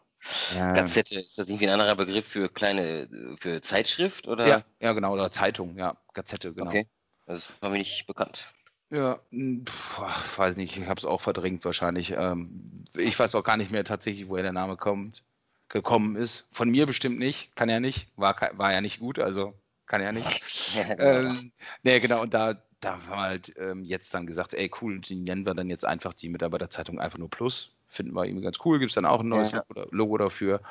ja. 0.56 0.74
Gazette, 0.74 1.20
ist 1.20 1.38
das 1.38 1.48
irgendwie 1.48 1.68
ein 1.68 1.74
anderer 1.74 1.96
Begriff 1.96 2.28
für 2.28 2.50
kleine, 2.50 3.08
für 3.40 3.62
Zeitschrift 3.62 4.28
oder? 4.28 4.48
Ja, 4.48 4.64
ja 4.80 4.94
genau, 4.94 5.14
oder 5.14 5.32
Zeitung, 5.32 5.78
ja, 5.78 5.96
Gazette, 6.14 6.54
genau. 6.54 6.70
Okay, 6.70 6.88
das 7.26 7.52
war 7.62 7.70
mir 7.70 7.78
nicht 7.78 8.08
bekannt. 8.08 8.48
Ja, 8.90 9.20
pf, 9.66 10.38
weiß 10.38 10.56
nicht, 10.58 10.78
ich 10.78 10.88
habe 10.88 10.98
es 10.98 11.06
auch 11.06 11.22
verdrängt 11.22 11.66
wahrscheinlich. 11.66 12.12
Ähm, 12.12 12.86
ich 12.96 13.18
weiß 13.20 13.36
auch 13.36 13.44
gar 13.44 13.58
nicht 13.58 13.72
mehr 13.72 13.84
tatsächlich, 13.84 14.30
woher 14.30 14.44
der 14.44 14.54
Name 14.54 14.78
kommt, 14.78 15.24
gekommen 15.68 16.16
ist. 16.16 16.48
Von 16.52 16.70
mir 16.70 16.86
bestimmt 16.86 17.20
nicht, 17.20 17.56
kann 17.56 17.70
ja 17.70 17.80
nicht, 17.80 18.08
war, 18.16 18.36
war 18.54 18.72
ja 18.72 18.82
nicht 18.82 19.00
gut, 19.00 19.20
also 19.20 19.54
kann 19.88 20.02
ja 20.02 20.12
nicht. 20.12 20.42
ähm, 21.00 21.52
nee, 21.84 22.00
genau, 22.00 22.22
und 22.22 22.34
da, 22.34 22.62
da 22.80 22.94
haben 22.94 23.08
wir 23.10 23.18
halt 23.18 23.54
ähm, 23.58 23.84
jetzt 23.84 24.14
dann 24.14 24.28
gesagt, 24.28 24.54
ey 24.54 24.70
cool, 24.82 25.00
die 25.00 25.16
nennen 25.16 25.46
wir 25.46 25.54
dann 25.54 25.70
jetzt 25.70 25.86
einfach 25.86 26.14
die 26.14 26.30
Mitarbeiterzeitung 26.30 27.00
einfach 27.00 27.18
nur 27.18 27.30
Plus. 27.30 27.72
Finden 27.90 28.14
wir 28.14 28.26
irgendwie 28.26 28.44
ganz 28.44 28.58
cool. 28.66 28.80
Gibt 28.80 28.92
es 28.92 28.96
dann 28.96 29.06
auch 29.06 29.22
ein 29.22 29.30
neues 29.30 29.52
ja. 29.52 29.64
Logo 29.92 30.18
dafür. 30.18 30.62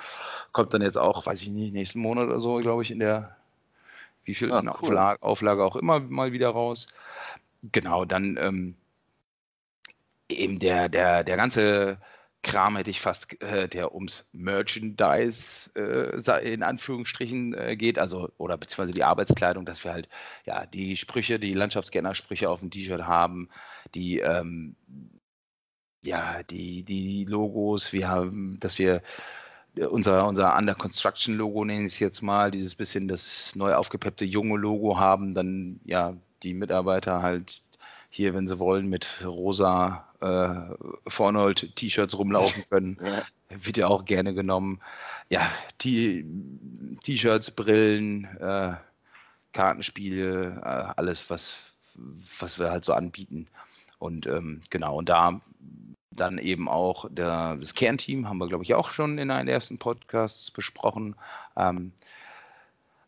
Kommt 0.52 0.74
dann 0.74 0.82
jetzt 0.82 0.98
auch, 0.98 1.24
weiß 1.24 1.42
ich 1.42 1.48
nicht, 1.48 1.72
nächsten 1.72 2.00
Monat 2.00 2.28
oder 2.28 2.40
so, 2.40 2.56
glaube 2.56 2.82
ich, 2.82 2.90
in 2.90 2.98
der 2.98 3.36
wie 4.24 4.34
viel 4.34 4.50
ja, 4.50 4.60
cool. 4.60 4.68
Auflage, 4.68 5.22
Auflage, 5.22 5.64
auch 5.64 5.76
immer 5.76 6.00
mal 6.00 6.32
wieder 6.32 6.50
raus. 6.50 6.88
Genau, 7.72 8.04
dann 8.04 8.36
ähm, 8.40 8.74
eben 10.28 10.58
der, 10.58 10.88
der, 10.88 11.24
der 11.24 11.36
ganze 11.36 11.98
Kram 12.46 12.76
hätte 12.76 12.90
ich 12.90 13.00
fast, 13.00 13.42
äh, 13.42 13.68
der 13.68 13.92
ums 13.92 14.24
Merchandise 14.32 15.68
äh, 15.74 16.54
in 16.54 16.62
Anführungsstrichen 16.62 17.54
äh, 17.54 17.76
geht, 17.76 17.98
also 17.98 18.30
oder 18.38 18.56
beziehungsweise 18.56 18.92
die 18.92 19.02
Arbeitskleidung, 19.02 19.66
dass 19.66 19.82
wir 19.82 19.92
halt 19.92 20.08
ja 20.44 20.64
die 20.64 20.96
Sprüche, 20.96 21.40
die 21.40 21.54
Landschaftsgärtner-Sprüche 21.54 22.48
auf 22.48 22.60
dem 22.60 22.70
T-Shirt 22.70 23.02
haben, 23.02 23.48
die 23.96 24.20
ähm, 24.20 24.76
ja 26.02 26.44
die, 26.44 26.84
die 26.84 27.24
Logos, 27.24 27.92
wir 27.92 28.08
haben, 28.08 28.58
dass 28.60 28.78
wir 28.78 29.02
unser, 29.90 30.26
unser 30.28 30.56
Under 30.56 30.76
Construction 30.76 31.34
Logo 31.34 31.64
nenne 31.64 31.86
ich 31.86 31.94
es 31.94 31.98
jetzt 31.98 32.22
mal, 32.22 32.52
dieses 32.52 32.76
bisschen 32.76 33.08
das 33.08 33.56
neu 33.56 33.74
aufgepeppte 33.74 34.24
junge 34.24 34.56
Logo 34.56 34.98
haben, 34.98 35.34
dann 35.34 35.80
ja 35.84 36.16
die 36.44 36.54
Mitarbeiter 36.54 37.22
halt 37.22 37.62
hier, 38.16 38.34
wenn 38.34 38.48
sie 38.48 38.58
wollen, 38.58 38.88
mit 38.88 39.08
rosa 39.24 40.06
äh, 40.20 40.74
Fornold-T-Shirts 41.08 42.18
rumlaufen 42.18 42.64
können. 42.70 42.98
ja. 43.04 43.22
Wird 43.48 43.76
ja 43.76 43.86
auch 43.86 44.04
gerne 44.04 44.34
genommen. 44.34 44.80
Ja, 45.28 45.48
T-Shirts, 45.78 47.52
Brillen, 47.52 48.24
äh, 48.40 48.72
Kartenspiele, 49.52 50.60
äh, 50.64 50.92
alles, 50.96 51.30
was, 51.30 51.54
was 52.40 52.58
wir 52.58 52.70
halt 52.70 52.84
so 52.84 52.92
anbieten. 52.92 53.46
Und 53.98 54.26
ähm, 54.26 54.62
genau, 54.70 54.98
und 54.98 55.08
da 55.08 55.40
dann 56.10 56.38
eben 56.38 56.68
auch 56.68 57.06
der, 57.10 57.56
das 57.56 57.74
Kernteam, 57.74 58.28
haben 58.28 58.38
wir, 58.38 58.48
glaube 58.48 58.64
ich, 58.64 58.74
auch 58.74 58.90
schon 58.90 59.18
in 59.18 59.30
einem 59.30 59.48
ersten 59.48 59.78
Podcast 59.78 60.52
besprochen. 60.54 61.14
Ähm, 61.56 61.92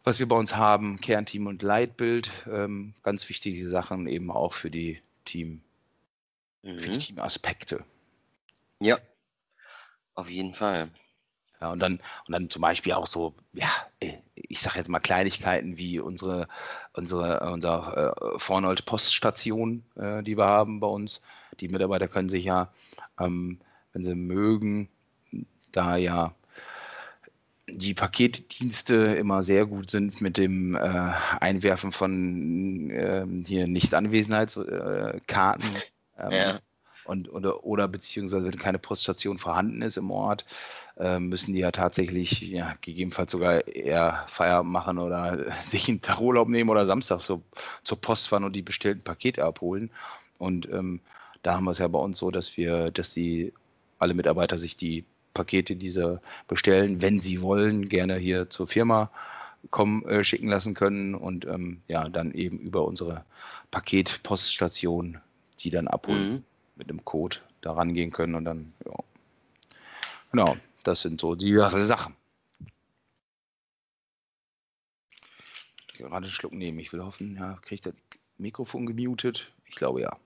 was 0.09 0.19
wir 0.19 0.27
bei 0.27 0.37
uns 0.37 0.57
haben, 0.57 1.01
Kernteam 1.03 1.47
und 1.47 1.63
Leitbild, 1.63 2.31
ähm, 2.51 2.95
ganz 3.03 3.29
wichtige 3.29 3.69
Sachen 3.69 4.07
eben 4.07 4.31
auch 4.31 4.55
für 4.55 4.71
die 4.71 5.03
Team, 5.27 5.61
mhm. 6.63 6.81
für 6.81 6.89
die 6.89 6.99
Teamaspekte. 6.99 7.85
Ja, 8.81 8.97
auf 10.15 10.31
jeden 10.31 10.55
Fall. 10.55 10.89
Ja, 11.61 11.73
und 11.73 11.81
dann, 11.81 12.01
und 12.27 12.33
dann 12.33 12.49
zum 12.49 12.63
Beispiel 12.63 12.95
auch 12.95 13.07
so, 13.07 13.35
ja, 13.53 13.69
äh, 14.01 14.15
ich 14.35 14.61
sage 14.61 14.79
jetzt 14.79 14.89
mal 14.89 14.99
Kleinigkeiten 14.99 15.77
wie 15.77 16.01
unsere, 16.01 16.49
unsere, 16.95 17.41
unser 17.53 18.15
äh, 18.17 18.39
Vornold 18.39 18.87
Poststation, 18.87 19.85
äh, 19.97 20.23
die 20.23 20.39
wir 20.39 20.47
haben 20.47 20.81
bei 20.81 20.87
uns. 20.87 21.21
Die 21.61 21.69
Mitarbeiter 21.69 22.09
können 22.09 22.31
sich 22.31 22.45
ja, 22.45 22.73
ähm, 23.21 23.61
wenn 23.93 24.05
sie 24.05 24.15
mögen, 24.15 24.89
da 25.71 25.97
ja 25.97 26.35
die 27.71 27.95
Paketdienste 27.95 28.95
immer 28.95 29.43
sehr 29.43 29.67
gut 29.67 29.91
sind 29.91 30.21
mit 30.21 30.39
dem 30.39 30.75
äh, 30.75 31.13
Einwerfen 31.41 31.93
von 31.93 32.91
äh, 32.91 33.27
hier 33.47 33.67
Nicht-Anwesenheitskarten. 33.67 35.71
Ähm, 36.19 36.31
ja. 36.31 36.59
und, 37.05 37.31
oder, 37.31 37.65
oder 37.65 37.87
beziehungsweise 37.87 38.47
wenn 38.47 38.59
keine 38.59 38.79
Poststation 38.79 39.39
vorhanden 39.39 39.83
ist 39.83 39.99
im 39.99 40.11
Ort, 40.11 40.47
äh, 40.97 41.21
müssen 41.21 41.53
die 41.53 41.61
ja 41.61 41.71
tatsächlich 41.71 42.41
ja, 42.41 42.75
gegebenenfalls 42.81 43.31
sogar 43.31 43.69
eher 43.69 44.25
Feierabend 44.29 44.73
machen 44.73 44.99
oder 44.99 45.53
sich 45.63 45.89
einen 45.89 46.01
Tagurlaub 46.01 46.49
nehmen 46.49 46.71
oder 46.71 46.87
Samstag 46.87 47.21
so 47.21 47.43
zur 47.83 48.01
Post 48.01 48.29
fahren 48.29 48.45
und 48.45 48.57
die 48.57 48.63
bestellten 48.63 49.05
Pakete 49.05 49.45
abholen. 49.45 49.91
Und 50.39 50.69
ähm, 50.73 51.01
da 51.43 51.55
haben 51.55 51.65
wir 51.65 51.73
es 51.73 51.79
ja 51.79 51.89
bei 51.89 51.99
uns 51.99 52.19
so, 52.19 52.31
dass 52.31 52.57
wir, 52.57 52.91
dass 52.91 53.15
die 53.15 53.53
alle 53.99 54.15
Mitarbeiter 54.15 54.59
sich 54.59 54.77
die 54.77 55.05
Pakete, 55.35 55.77
diese 55.77 56.21
bestellen, 56.47 57.03
wenn 57.03 57.21
sie 57.21 57.41
wollen, 57.43 57.89
gerne 57.89 58.17
hier 58.17 58.51
zur 58.51 58.67
Firma 58.67 59.11
kommen, 59.71 60.05
äh, 60.07 60.25
schicken 60.25 60.49
lassen 60.49 60.75
können 60.75 61.15
und 61.15 61.45
ähm, 61.47 61.83
ja, 61.89 62.09
dann 62.09 62.33
eben 62.33 62.59
über 62.59 62.85
unsere 62.85 63.25
Paketpoststation 63.71 65.21
die 65.61 65.71
dann 65.71 65.89
abholen 65.89 66.33
mhm. 66.33 66.45
mit 66.77 66.89
einem 66.89 67.05
Code 67.05 67.39
da 67.61 67.73
rangehen 67.73 68.11
können 68.11 68.35
und 68.35 68.45
dann, 68.45 68.73
ja. 68.85 68.93
Genau, 70.31 70.57
das 70.85 71.03
sind 71.03 71.21
so 71.21 71.35
diverse 71.35 71.85
Sachen. 71.87 72.15
Gerade 75.97 76.27
einen 76.27 76.33
Schluck 76.33 76.53
nehmen. 76.53 76.79
Ich 76.79 76.93
will 76.93 77.03
hoffen, 77.03 77.37
ja, 77.37 77.59
kriegt 77.63 77.87
das 77.87 77.95
Mikrofon 78.37 78.87
gemutet? 78.87 79.53
Ich 79.67 79.75
glaube 79.75 80.03
ja. 80.03 80.17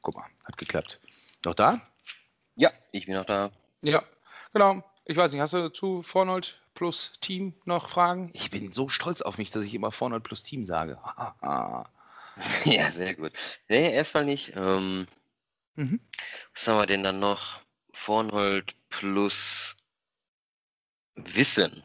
Guck 0.00 0.16
mal, 0.16 0.26
hat 0.44 0.56
geklappt. 0.56 1.00
Noch 1.44 1.54
da? 1.54 1.80
Ja, 2.56 2.70
ich 2.92 3.06
bin 3.06 3.14
noch 3.14 3.24
da. 3.24 3.50
Ja, 3.82 4.02
genau. 4.52 4.82
Ich 5.04 5.16
weiß 5.16 5.32
nicht, 5.32 5.40
hast 5.40 5.54
du 5.54 5.68
zu 5.70 6.02
Fornold 6.02 6.60
plus 6.74 7.12
Team 7.20 7.54
noch 7.64 7.88
Fragen? 7.88 8.30
Ich 8.34 8.50
bin 8.50 8.72
so 8.72 8.88
stolz 8.88 9.22
auf 9.22 9.38
mich, 9.38 9.50
dass 9.50 9.64
ich 9.64 9.74
immer 9.74 9.90
Fornold 9.90 10.22
plus 10.22 10.42
Team 10.42 10.64
sage. 10.64 10.98
ja, 12.64 12.90
sehr 12.90 13.14
gut. 13.14 13.32
Nee, 13.68 13.92
erstmal 13.92 14.24
nicht. 14.24 14.54
Ähm, 14.56 15.06
mhm. 15.74 16.00
Was 16.54 16.68
haben 16.68 16.78
wir 16.78 16.86
denn 16.86 17.02
dann 17.02 17.18
noch? 17.18 17.60
Fornold 17.92 18.74
plus 18.88 19.76
Wissen. 21.14 21.82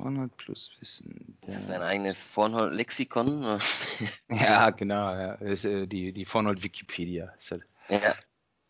Fornhold 0.00 0.36
plus 0.36 0.70
Wissen. 0.80 1.36
Ja. 1.42 1.54
Das 1.54 1.64
ist 1.64 1.70
ein 1.70 1.82
eigenes 1.82 2.22
Fornhold-Lexikon. 2.22 3.60
ja, 4.30 4.70
genau. 4.70 5.12
Ja. 5.14 5.34
Ist, 5.34 5.64
äh, 5.64 5.86
die 5.86 6.12
die 6.12 6.24
Fornhold-Wikipedia. 6.24 7.32
Halt, 7.50 7.62
ja. 7.88 8.14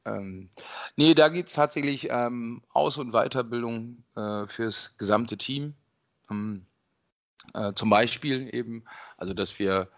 Ähm, 0.06 0.50
nee, 0.96 1.14
da 1.14 1.28
geht 1.28 1.46
es 1.48 1.52
tatsächlich 1.52 2.08
ähm, 2.10 2.62
Aus- 2.72 2.98
und 2.98 3.12
Weiterbildung 3.12 4.02
äh, 4.16 4.46
fürs 4.46 4.96
gesamte 4.96 5.36
Team. 5.36 5.74
Ähm, 6.30 6.66
äh, 7.54 7.72
zum 7.74 7.90
Beispiel 7.90 8.52
eben, 8.54 8.84
also 9.16 9.34
dass 9.34 9.58
wir 9.58 9.88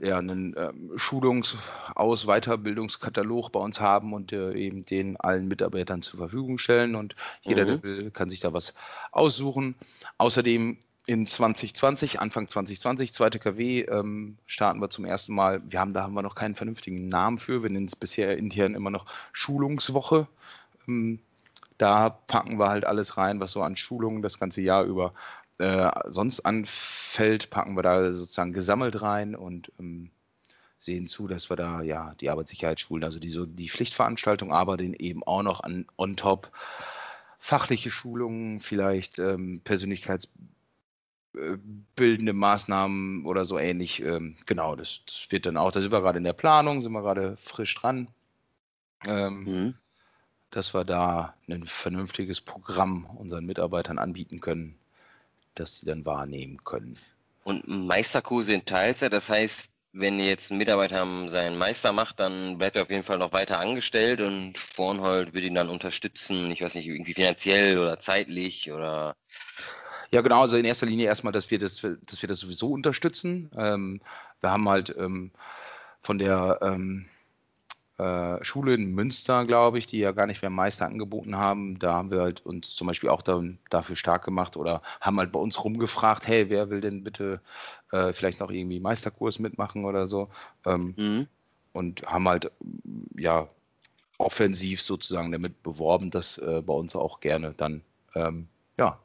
ja, 0.00 0.18
einen 0.18 0.54
ähm, 0.56 0.92
Schulungs-, 0.96 1.56
Aus-, 1.94 2.26
Weiterbildungskatalog 2.26 3.52
bei 3.52 3.60
uns 3.60 3.80
haben 3.80 4.12
und 4.12 4.32
äh, 4.32 4.52
eben 4.54 4.84
den 4.84 5.16
allen 5.18 5.48
Mitarbeitern 5.48 6.02
zur 6.02 6.18
Verfügung 6.18 6.58
stellen 6.58 6.94
und 6.94 7.14
jeder, 7.42 7.64
mhm. 7.64 7.68
der 7.68 7.82
will, 7.82 8.10
kann 8.10 8.30
sich 8.30 8.40
da 8.40 8.52
was 8.52 8.74
aussuchen. 9.10 9.74
Außerdem 10.18 10.78
in 11.06 11.26
2020, 11.26 12.20
Anfang 12.20 12.48
2020, 12.48 13.12
zweite 13.12 13.38
KW, 13.38 13.82
ähm, 13.82 14.38
starten 14.46 14.80
wir 14.80 14.90
zum 14.90 15.04
ersten 15.04 15.34
Mal. 15.34 15.60
Wir 15.68 15.80
haben, 15.80 15.92
da 15.92 16.02
haben 16.02 16.14
wir 16.14 16.22
noch 16.22 16.36
keinen 16.36 16.54
vernünftigen 16.54 17.08
Namen 17.08 17.38
für. 17.38 17.62
Wir 17.62 17.70
nennen 17.70 17.86
es 17.86 17.96
bisher 17.96 18.36
intern 18.36 18.74
immer 18.74 18.90
noch 18.90 19.06
Schulungswoche. 19.32 20.28
Ähm, 20.86 21.18
da 21.78 22.10
packen 22.10 22.58
wir 22.58 22.68
halt 22.68 22.84
alles 22.84 23.16
rein, 23.16 23.40
was 23.40 23.52
so 23.52 23.62
an 23.62 23.76
Schulungen 23.76 24.22
das 24.22 24.38
ganze 24.38 24.60
Jahr 24.60 24.84
über 24.84 25.12
äh, 25.62 25.90
sonst 26.08 26.40
anfällt, 26.40 27.50
packen 27.50 27.76
wir 27.76 27.82
da 27.82 28.12
sozusagen 28.12 28.52
gesammelt 28.52 29.00
rein 29.00 29.36
und 29.36 29.70
ähm, 29.78 30.10
sehen 30.80 31.06
zu, 31.06 31.28
dass 31.28 31.50
wir 31.50 31.56
da 31.56 31.82
ja 31.82 32.16
die 32.20 32.30
Arbeitssicherheitsschulen, 32.30 33.04
also 33.04 33.20
die, 33.20 33.30
so 33.30 33.46
die 33.46 33.68
Pflichtveranstaltung, 33.68 34.52
aber 34.52 34.76
den 34.76 34.92
eben 34.94 35.22
auch 35.22 35.44
noch 35.44 35.60
an 35.60 35.86
on 35.96 36.16
top 36.16 36.50
fachliche 37.38 37.90
Schulungen, 37.90 38.60
vielleicht 38.60 39.20
ähm, 39.20 39.60
persönlichkeitsbildende 39.62 42.32
Maßnahmen 42.32 43.24
oder 43.24 43.44
so 43.44 43.56
ähnlich. 43.56 44.02
Ähm, 44.02 44.34
genau, 44.46 44.74
das, 44.74 45.02
das, 45.06 45.28
wird 45.30 45.46
dann 45.46 45.56
auch, 45.56 45.70
da 45.70 45.80
sind 45.80 45.92
wir 45.92 46.00
gerade 46.00 46.18
in 46.18 46.24
der 46.24 46.32
Planung, 46.32 46.82
sind 46.82 46.90
wir 46.90 47.02
gerade 47.02 47.36
frisch 47.36 47.76
dran. 47.76 48.08
Ähm, 49.06 49.44
mhm. 49.44 49.74
Dass 50.50 50.74
wir 50.74 50.84
da 50.84 51.34
ein 51.48 51.66
vernünftiges 51.66 52.40
Programm 52.40 53.06
unseren 53.06 53.46
Mitarbeitern 53.46 53.98
anbieten 53.98 54.40
können, 54.40 54.76
das 55.54 55.76
sie 55.76 55.86
dann 55.86 56.04
wahrnehmen 56.04 56.62
können. 56.64 56.98
Und 57.44 57.66
Meisterkurse 57.66 58.52
in 58.54 58.64
Teilzeit, 58.64 59.12
das 59.12 59.28
heißt, 59.28 59.72
wenn 59.92 60.18
jetzt 60.18 60.50
ein 60.50 60.58
Mitarbeiter 60.58 61.06
seinen 61.28 61.58
Meister 61.58 61.92
macht, 61.92 62.18
dann 62.18 62.56
bleibt 62.56 62.76
er 62.76 62.82
auf 62.82 62.90
jeden 62.90 63.04
Fall 63.04 63.18
noch 63.18 63.32
weiter 63.32 63.58
angestellt 63.58 64.20
und 64.20 64.56
Vornhold 64.56 65.34
wird 65.34 65.44
ihn 65.44 65.54
dann 65.54 65.68
unterstützen, 65.68 66.50
ich 66.50 66.62
weiß 66.62 66.74
nicht, 66.74 66.86
irgendwie 66.86 67.14
finanziell 67.14 67.78
oder 67.78 68.00
zeitlich 68.00 68.72
oder. 68.72 69.14
Ja, 70.10 70.20
genau, 70.22 70.42
also 70.42 70.56
in 70.56 70.64
erster 70.64 70.86
Linie 70.86 71.06
erstmal, 71.06 71.32
dass 71.32 71.50
wir 71.50 71.58
das, 71.58 71.80
dass 71.80 72.22
wir 72.22 72.28
das 72.28 72.40
sowieso 72.40 72.70
unterstützen. 72.70 73.50
Ähm, 73.56 74.00
wir 74.40 74.50
haben 74.50 74.68
halt 74.68 74.94
ähm, 74.96 75.30
von 76.00 76.18
der 76.18 76.58
ähm, 76.62 77.06
äh, 78.02 78.44
Schule 78.44 78.74
in 78.74 78.94
Münster, 78.94 79.44
glaube 79.44 79.78
ich, 79.78 79.86
die 79.86 79.98
ja 79.98 80.12
gar 80.12 80.26
nicht 80.26 80.42
mehr 80.42 80.50
Meister 80.50 80.86
angeboten 80.86 81.36
haben. 81.36 81.78
Da 81.78 81.94
haben 81.94 82.10
wir 82.10 82.20
halt 82.20 82.44
uns 82.44 82.74
zum 82.74 82.88
Beispiel 82.88 83.10
auch 83.10 83.22
da, 83.22 83.42
dafür 83.70 83.96
stark 83.96 84.24
gemacht 84.24 84.56
oder 84.56 84.82
haben 85.00 85.18
halt 85.18 85.30
bei 85.30 85.38
uns 85.38 85.62
rumgefragt, 85.62 86.26
hey, 86.26 86.50
wer 86.50 86.70
will 86.70 86.80
denn 86.80 87.04
bitte 87.04 87.40
äh, 87.92 88.12
vielleicht 88.12 88.40
noch 88.40 88.50
irgendwie 88.50 88.80
Meisterkurs 88.80 89.38
mitmachen 89.38 89.84
oder 89.84 90.08
so. 90.08 90.28
Ähm, 90.66 90.94
mhm. 90.96 91.26
Und 91.72 92.02
haben 92.02 92.28
halt, 92.28 92.50
ja, 93.16 93.46
offensiv 94.18 94.82
sozusagen 94.82 95.32
damit 95.32 95.62
beworben, 95.62 96.10
dass 96.10 96.38
äh, 96.38 96.62
bei 96.64 96.74
uns 96.74 96.94
auch 96.96 97.20
gerne 97.20 97.54
dann, 97.56 97.82
ähm, 98.14 98.48
ja, 98.78 98.98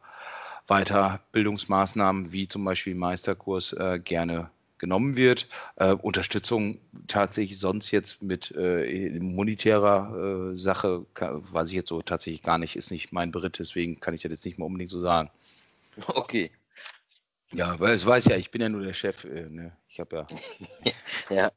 Weiterbildungsmaßnahmen 0.67 2.31
wie 2.33 2.47
zum 2.47 2.65
Beispiel 2.65 2.95
Meisterkurs 2.95 3.73
äh, 3.73 3.99
gerne 4.03 4.49
genommen 4.79 5.17
wird. 5.17 5.47
Äh, 5.75 5.93
Unterstützung 5.93 6.79
tatsächlich 7.07 7.59
sonst 7.59 7.91
jetzt 7.91 8.21
mit 8.21 8.53
äh, 8.55 9.19
monetärer 9.19 10.53
äh, 10.53 10.57
Sache, 10.57 11.05
kann, 11.13 11.43
weiß 11.51 11.69
ich 11.69 11.75
jetzt 11.75 11.89
so 11.89 12.01
tatsächlich 12.01 12.41
gar 12.41 12.57
nicht, 12.57 12.75
ist 12.75 12.91
nicht 12.91 13.11
mein 13.11 13.31
Beritt, 13.31 13.59
deswegen 13.59 13.99
kann 13.99 14.13
ich 14.13 14.21
das 14.21 14.31
jetzt 14.31 14.45
nicht 14.45 14.57
mehr 14.57 14.67
unbedingt 14.67 14.91
so 14.91 14.99
sagen. 14.99 15.29
Okay. 16.07 16.51
Ja, 17.53 17.79
weil 17.79 17.95
es 17.95 18.05
weiß 18.05 18.25
ja, 18.25 18.35
ich 18.35 18.51
bin 18.51 18.61
ja 18.61 18.69
nur 18.69 18.83
der 18.83 18.93
Chef. 18.93 19.23
Äh, 19.23 19.49
ne? 19.49 19.71
Ich 19.87 19.99
habe 19.99 20.15
ja. 20.17 20.27
ja. 21.29 21.51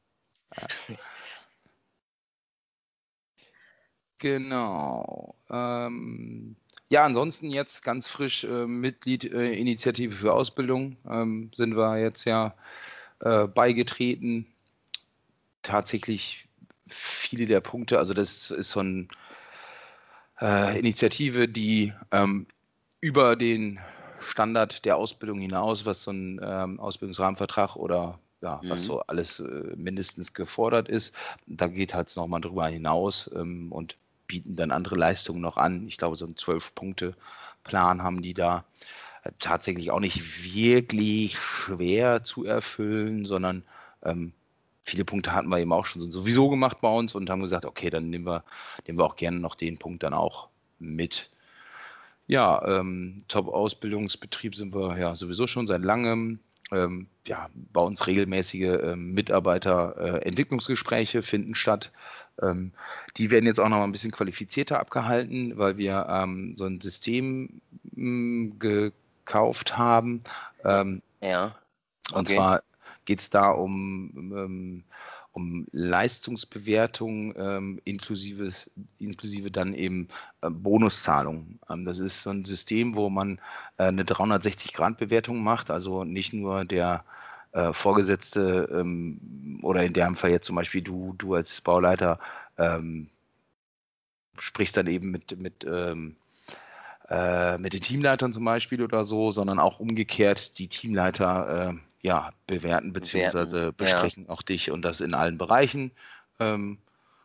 Genau. 4.17 5.35
Ähm, 5.49 6.55
ja, 6.89 7.05
ansonsten 7.05 7.49
jetzt 7.49 7.83
ganz 7.83 8.07
frisch 8.07 8.43
äh, 8.43 8.67
Mitglied 8.67 9.23
äh, 9.25 9.53
Initiative 9.53 10.13
für 10.13 10.33
Ausbildung 10.33 10.97
ähm, 11.09 11.49
sind 11.55 11.75
wir 11.75 11.97
jetzt 11.97 12.25
ja 12.25 12.53
äh, 13.21 13.47
beigetreten. 13.47 14.47
Tatsächlich 15.61 16.47
viele 16.87 17.45
der 17.45 17.61
Punkte, 17.61 17.97
also 17.97 18.13
das 18.13 18.51
ist 18.51 18.71
so 18.71 18.81
eine 18.81 19.07
äh, 20.41 20.77
Initiative, 20.79 21.47
die 21.47 21.93
ähm, 22.11 22.47
über 22.99 23.35
den 23.35 23.79
Standard 24.19 24.85
der 24.85 24.97
Ausbildung 24.97 25.39
hinaus, 25.39 25.85
was 25.85 26.03
so 26.03 26.11
ein 26.11 26.39
ähm, 26.43 26.79
Ausbildungsrahmenvertrag 26.79 27.75
oder 27.75 28.19
ja, 28.41 28.59
mhm. 28.61 28.69
was 28.69 28.85
so 28.85 29.01
alles 29.01 29.39
äh, 29.39 29.73
mindestens 29.75 30.33
gefordert 30.33 30.89
ist, 30.89 31.15
da 31.45 31.67
geht 31.67 31.93
halt 31.93 32.15
nochmal 32.15 32.41
drüber 32.41 32.67
hinaus 32.67 33.29
ähm, 33.35 33.71
und 33.71 33.97
bieten 34.27 34.55
dann 34.55 34.71
andere 34.71 34.95
Leistungen 34.95 35.41
noch 35.41 35.57
an. 35.57 35.87
Ich 35.87 35.97
glaube, 35.97 36.15
so 36.15 36.25
einen 36.25 36.37
Zwölf-Punkte-Plan 36.37 38.01
haben 38.01 38.21
die 38.21 38.33
da 38.33 38.65
tatsächlich 39.39 39.91
auch 39.91 39.99
nicht 39.99 40.53
wirklich 40.53 41.37
schwer 41.37 42.23
zu 42.23 42.45
erfüllen, 42.45 43.25
sondern 43.25 43.63
ähm, 44.03 44.33
viele 44.83 45.05
Punkte 45.05 45.33
hatten 45.33 45.49
wir 45.49 45.59
eben 45.59 45.73
auch 45.73 45.85
schon 45.85 46.11
sowieso 46.11 46.49
gemacht 46.49 46.77
bei 46.81 46.89
uns 46.89 47.15
und 47.15 47.29
haben 47.29 47.41
gesagt, 47.41 47.65
okay, 47.65 47.89
dann 47.89 48.09
nehmen 48.09 48.25
wir, 48.25 48.43
nehmen 48.87 48.99
wir 48.99 49.05
auch 49.05 49.15
gerne 49.15 49.39
noch 49.39 49.55
den 49.55 49.77
Punkt 49.77 50.03
dann 50.03 50.13
auch 50.13 50.49
mit. 50.79 51.29
Ja, 52.27 52.65
ähm, 52.65 53.23
Top-Ausbildungsbetrieb 53.27 54.55
sind 54.55 54.73
wir 54.73 54.97
ja 54.97 55.15
sowieso 55.15 55.47
schon 55.47 55.67
seit 55.67 55.81
langem. 55.81 56.39
Ähm, 56.71 57.07
ja, 57.27 57.49
bei 57.73 57.81
uns 57.81 58.07
regelmäßige 58.07 58.79
ähm, 58.83 59.13
Mitarbeiterentwicklungsgespräche 59.13 61.19
äh, 61.19 61.23
finden 61.23 61.55
statt. 61.55 61.91
Ähm, 62.41 62.71
die 63.17 63.29
werden 63.29 63.45
jetzt 63.45 63.59
auch 63.59 63.67
noch 63.67 63.77
mal 63.77 63.83
ein 63.83 63.91
bisschen 63.91 64.11
qualifizierter 64.11 64.79
abgehalten, 64.79 65.57
weil 65.57 65.77
wir 65.77 66.07
ähm, 66.09 66.55
so 66.55 66.65
ein 66.65 66.79
System 66.79 67.61
mh, 67.93 68.55
ge 68.59 68.91
gekauft 69.25 69.77
haben. 69.77 70.23
Ähm, 70.63 71.01
ja. 71.21 71.55
Okay. 72.09 72.19
Und 72.19 72.27
zwar 72.27 72.63
geht 73.05 73.19
es 73.21 73.29
da 73.29 73.51
um, 73.51 74.31
um, 74.33 74.83
um 75.31 75.67
Leistungsbewertung 75.71 77.33
ähm, 77.37 77.81
inklusive, 77.83 78.49
inklusive 78.99 79.51
dann 79.51 79.73
eben 79.73 80.09
äh, 80.41 80.49
Bonuszahlungen. 80.49 81.59
Ähm, 81.69 81.85
das 81.85 81.99
ist 81.99 82.23
so 82.23 82.29
ein 82.29 82.45
System, 82.45 82.95
wo 82.95 83.09
man 83.09 83.39
äh, 83.77 83.85
eine 83.85 84.03
360-Grad-Bewertung 84.03 85.41
macht, 85.41 85.71
also 85.71 86.03
nicht 86.03 86.33
nur 86.33 86.65
der 86.65 87.03
äh, 87.53 87.73
Vorgesetzte 87.73 88.69
ähm, 88.71 89.59
oder 89.61 89.83
in 89.83 89.93
dem 89.93 90.15
Fall 90.15 90.31
jetzt 90.31 90.47
zum 90.47 90.55
Beispiel 90.55 90.81
du, 90.81 91.13
du 91.17 91.35
als 91.35 91.61
Bauleiter 91.61 92.19
ähm, 92.57 93.09
sprichst 94.37 94.77
dann 94.77 94.87
eben 94.87 95.11
mit, 95.11 95.37
mit, 95.39 95.65
ähm, 95.65 96.15
äh, 97.11 97.57
mit 97.57 97.73
den 97.73 97.81
Teamleitern 97.81 98.31
zum 98.31 98.45
Beispiel 98.45 98.81
oder 98.81 99.03
so, 99.03 99.33
sondern 99.33 99.59
auch 99.59 99.81
umgekehrt 99.81 100.57
die 100.57 100.69
Teamleiter 100.69 101.73
äh, 101.73 102.07
ja, 102.07 102.31
bewerten 102.47 102.93
bzw. 102.93 103.71
besprechen 103.75 104.23
ja. 104.23 104.29
auch 104.29 104.41
dich 104.41 104.71
und 104.71 104.83
das 104.83 105.01
in 105.01 105.13
allen 105.13 105.37
Bereichen. 105.37 105.91
Ähm, 106.39 106.77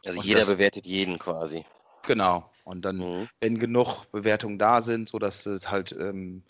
also 0.05 0.21
jeder 0.23 0.41
das, 0.41 0.51
bewertet 0.51 0.87
jeden 0.87 1.21
quasi. 1.21 1.65
Genau. 2.05 2.51
Und 2.65 2.85
dann, 2.85 2.97
mhm. 2.97 3.29
wenn 3.41 3.61
genug 3.61 4.11
Bewertungen 4.11 4.59
da 4.59 4.83
sind, 4.83 5.09
sodass 5.09 5.47
es 5.47 5.71
halt 5.71 5.93
ähm, 5.93 6.43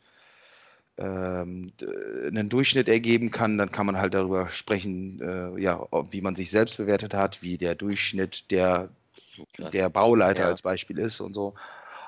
ähm, 0.96 1.72
einen 2.26 2.48
Durchschnitt 2.48 2.88
ergeben 2.88 3.30
kann, 3.30 3.58
dann 3.58 3.70
kann 3.70 3.84
man 3.84 3.98
halt 3.98 4.14
darüber 4.14 4.48
sprechen, 4.48 5.20
äh, 5.20 5.60
ja, 5.60 5.86
wie 6.10 6.22
man 6.22 6.36
sich 6.36 6.50
selbst 6.50 6.78
bewertet 6.78 7.12
hat, 7.12 7.42
wie 7.42 7.58
der 7.58 7.74
Durchschnitt 7.74 8.50
der, 8.50 8.88
der 9.74 9.90
Bauleiter 9.90 10.44
ja. 10.44 10.46
als 10.46 10.62
Beispiel 10.62 10.98
ist 10.98 11.20
und 11.20 11.34
so. 11.34 11.52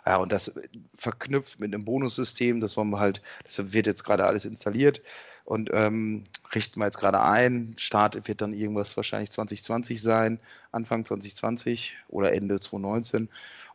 Ja, 0.06 0.16
und 0.16 0.32
das 0.32 0.52
verknüpft 0.96 1.61
mit 1.61 1.74
einem 1.74 1.84
Bonussystem, 1.84 2.61
das 2.61 2.76
wollen 2.76 2.90
wir 2.90 3.00
halt, 3.00 3.22
das 3.44 3.72
wird 3.72 3.87
jetzt 3.87 4.04
gerade 4.04 4.24
alles 4.24 4.44
installiert 4.44 5.02
und 5.44 5.70
ähm, 5.72 6.24
richten 6.54 6.78
wir 6.80 6.84
jetzt 6.84 6.98
gerade 6.98 7.22
ein. 7.22 7.74
Start 7.78 8.28
wird 8.28 8.40
dann 8.42 8.52
irgendwas 8.52 8.96
wahrscheinlich 8.96 9.30
2020 9.30 10.02
sein, 10.02 10.40
Anfang 10.72 11.06
2020 11.06 11.96
oder 12.08 12.32
Ende 12.32 12.61
2019 12.61 13.28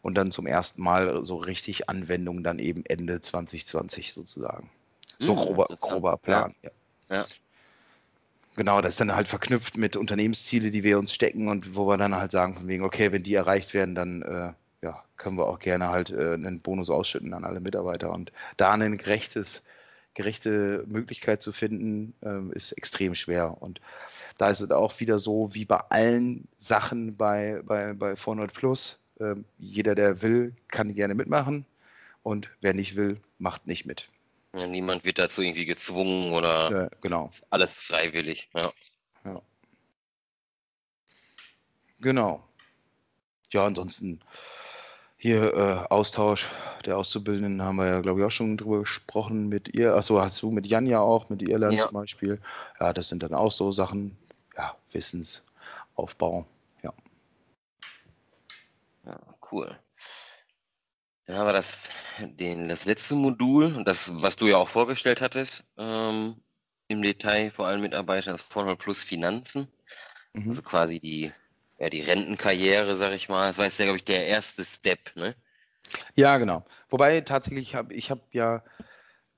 und 0.03 0.15
dann 0.15 0.31
zum 0.31 0.45
ersten 0.45 0.83
Mal 0.83 1.25
so 1.25 1.38
richtig 1.38 1.89
Anwendung 1.89 2.43
dann 2.43 2.59
eben 2.59 2.86
Ende 2.86 3.21
2020 3.21 4.13
sozusagen. 4.13 4.69
So 5.17 5.36
hm, 5.36 5.41
grober, 5.41 5.67
grober 5.79 6.17
Plan. 6.17 6.53
Ja. 6.62 6.69
ja. 7.09 7.25
Genau, 8.55 8.81
das 8.81 8.91
ist 8.91 8.99
dann 8.99 9.15
halt 9.15 9.27
verknüpft 9.27 9.77
mit 9.77 9.95
Unternehmensziele, 9.95 10.69
die 10.69 10.83
wir 10.83 10.99
uns 10.99 11.12
stecken 11.12 11.47
und 11.47 11.75
wo 11.75 11.88
wir 11.88 11.97
dann 11.97 12.15
halt 12.15 12.31
sagen, 12.31 12.55
von 12.55 12.67
wegen, 12.67 12.83
okay, 12.83 13.12
wenn 13.12 13.23
die 13.23 13.33
erreicht 13.33 13.73
werden, 13.73 13.95
dann 13.95 14.21
äh, 14.21 14.53
ja, 14.83 15.01
können 15.15 15.37
wir 15.37 15.47
auch 15.47 15.59
gerne 15.59 15.89
halt 15.89 16.11
äh, 16.11 16.33
einen 16.33 16.59
Bonus 16.59 16.89
ausschütten 16.89 17.33
an 17.33 17.45
alle 17.45 17.61
Mitarbeiter. 17.61 18.11
Und 18.11 18.31
da 18.57 18.71
eine 18.71 18.97
gerechtes, 18.97 19.63
gerechte 20.13 20.83
Möglichkeit 20.87 21.41
zu 21.41 21.53
finden, 21.53 22.13
äh, 22.21 22.55
ist 22.55 22.73
extrem 22.73 23.15
schwer. 23.15 23.61
Und 23.61 23.79
da 24.37 24.49
ist 24.49 24.59
es 24.59 24.69
auch 24.71 24.99
wieder 24.99 25.19
so, 25.19 25.53
wie 25.53 25.65
bei 25.65 25.79
allen 25.89 26.47
Sachen 26.57 27.15
bei, 27.15 27.61
bei, 27.63 27.93
bei 27.93 28.15
400 28.15 28.53
Plus. 28.53 28.99
Ähm, 29.19 29.45
jeder, 29.57 29.95
der 29.95 30.21
will, 30.21 30.53
kann 30.67 30.93
gerne 30.93 31.15
mitmachen. 31.15 31.65
Und 32.21 32.49
wer 32.59 32.73
nicht 32.73 32.95
will, 32.95 33.21
macht 33.39 33.65
nicht 33.67 33.85
mit. 33.85 34.07
Ja, 34.53 34.67
niemand 34.67 35.05
wird 35.05 35.17
dazu 35.17 35.41
irgendwie 35.41 35.65
gezwungen 35.65 36.33
oder 36.33 36.89
genau. 37.01 37.29
alles 37.49 37.73
freiwillig. 37.73 38.49
Ja. 38.53 38.71
ja. 39.25 39.41
Genau. 41.99 42.43
Ja, 43.51 43.65
ansonsten 43.65 44.19
hier 45.23 45.53
äh, 45.53 45.88
Austausch 45.89 46.49
der 46.86 46.97
Auszubildenden 46.97 47.62
haben 47.62 47.77
wir 47.77 47.88
ja, 47.88 48.01
glaube 48.01 48.19
ich, 48.19 48.25
auch 48.25 48.29
schon 48.29 48.57
drüber 48.57 48.81
gesprochen 48.81 49.47
mit 49.47 49.73
ihr. 49.73 49.95
Achso, 49.95 50.19
hast 50.21 50.41
du 50.41 50.51
mit 50.51 50.67
Jan 50.67 50.86
ja 50.86 50.99
auch, 50.99 51.29
mit 51.29 51.41
Irland 51.41 51.75
ja. 51.75 51.86
zum 51.86 51.93
Beispiel. 51.93 52.41
Ja, 52.77 52.91
das 52.91 53.07
sind 53.07 53.23
dann 53.23 53.33
auch 53.33 53.53
so 53.53 53.71
Sachen, 53.71 54.17
ja, 54.57 54.75
Wissensaufbau. 54.91 56.45
Ja. 56.81 56.93
Ja, 59.05 59.17
cool. 59.49 59.79
Dann 61.25 61.38
haben 61.38 61.47
wir 61.47 61.53
das, 61.53 61.89
den, 62.19 62.67
das 62.67 62.83
letzte 62.83 63.15
Modul, 63.15 63.81
das, 63.86 64.12
was 64.21 64.36
du 64.36 64.47
ja 64.47 64.57
auch 64.57 64.67
vorgestellt 64.67 65.21
hattest, 65.21 65.63
ähm, 65.77 66.36
im 66.89 67.01
Detail, 67.01 67.49
vor 67.49 67.67
allem 67.67 67.79
Mitarbeiter, 67.79 68.33
das 68.33 68.41
Vorteil 68.41 68.75
Plus 68.75 69.01
Finanzen. 69.01 69.69
Mhm. 70.33 70.49
Also 70.49 70.62
quasi 70.63 70.99
die, 70.99 71.31
ja, 71.83 71.89
die 71.89 72.01
Rentenkarriere, 72.01 72.95
sag 72.95 73.13
ich 73.13 73.27
mal. 73.27 73.47
Das 73.47 73.57
war 73.57 73.65
jetzt, 73.65 73.77
glaube 73.77 73.97
ich, 73.97 74.05
der 74.05 74.25
erste 74.25 74.63
Step, 74.63 75.13
ne? 75.15 75.35
Ja, 76.15 76.37
genau. 76.37 76.65
Wobei 76.89 77.19
tatsächlich 77.21 77.75
habe 77.75 77.93
ich 77.93 78.09
habe 78.09 78.21
ja, 78.31 78.63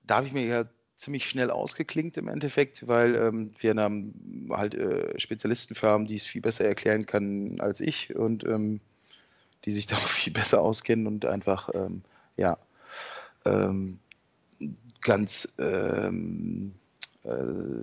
da 0.03 0.17
habe 0.17 0.27
ich 0.27 0.33
mir 0.33 0.45
ja 0.45 0.65
ziemlich 0.95 1.27
schnell 1.27 1.49
ausgeklinkt 1.49 2.17
im 2.17 2.27
Endeffekt, 2.27 2.87
weil 2.87 3.15
ähm, 3.15 3.51
wir 3.59 3.73
haben 3.75 4.47
halt 4.51 4.75
äh, 4.75 5.19
Spezialisten 5.19 5.73
für 5.73 5.87
haben, 5.87 6.05
die 6.05 6.15
es 6.15 6.23
viel 6.23 6.41
besser 6.41 6.65
erklären 6.65 7.07
können 7.07 7.59
als 7.61 7.81
ich 7.81 8.15
und 8.15 8.43
ähm, 8.43 8.79
die 9.65 9.71
sich 9.71 9.87
da 9.87 9.95
auch 9.95 10.07
viel 10.07 10.31
besser 10.31 10.61
auskennen 10.61 11.07
und 11.07 11.25
einfach, 11.25 11.69
ähm, 11.73 12.03
ja, 12.37 12.59
ähm, 13.43 13.99
ganz, 15.01 15.51
ähm, 15.57 16.75
äh, 16.75 16.84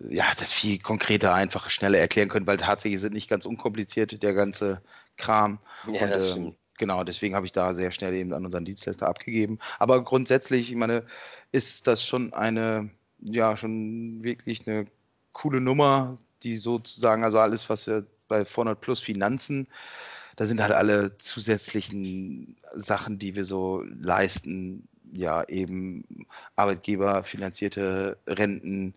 ja, 0.09 0.27
das 0.39 0.53
viel 0.53 0.79
konkreter, 0.79 1.35
einfacher, 1.35 1.71
schneller 1.71 1.99
erklären 1.99 2.29
können, 2.29 2.47
weil 2.47 2.59
tatsächlich 2.59 3.01
sind 3.01 3.13
nicht 3.13 3.29
ganz 3.29 3.45
unkompliziert 3.45 4.23
der 4.23 4.35
ganze 4.35 4.83
Kram. 5.17 5.59
Ja, 5.87 6.05
und, 6.05 6.11
das 6.11 6.25
ähm, 6.25 6.31
stimmt. 6.31 6.57
Genau, 6.79 7.05
deswegen 7.05 7.35
habe 7.35 7.47
ich 7.47 7.53
da 7.53 7.75
sehr 7.75 7.93
schnell 7.93 8.15
eben 8.15 8.33
an 8.33 8.45
unseren 8.45 8.65
Dienstleister 8.65 9.07
abgegeben. 9.07 9.59
Aber 9.79 10.03
grundsätzlich, 10.03 10.71
ich 10.71 10.77
meine, 10.77 11.05
ist 11.53 11.87
das 11.87 12.05
schon 12.05 12.33
eine, 12.33 12.91
ja, 13.21 13.57
schon 13.57 14.23
wirklich 14.23 14.67
eine 14.67 14.87
coole 15.33 15.61
Nummer, 15.61 16.19
die 16.43 16.57
sozusagen, 16.57 17.25
also 17.25 17.39
alles, 17.39 17.69
was 17.69 17.87
wir 17.87 18.07
bei 18.27 18.45
400 18.45 18.81
Plus 18.81 19.01
Finanzen 19.01 19.69
da 20.37 20.47
sind 20.47 20.61
halt 20.61 20.73
alle 20.73 21.17
zusätzlichen 21.19 22.57
Sachen, 22.75 23.19
die 23.19 23.35
wir 23.35 23.45
so 23.45 23.83
leisten, 24.01 24.89
ja, 25.13 25.47
eben 25.49 26.27
arbeitgeberfinanzierte 26.57 28.17
Renten 28.27 28.95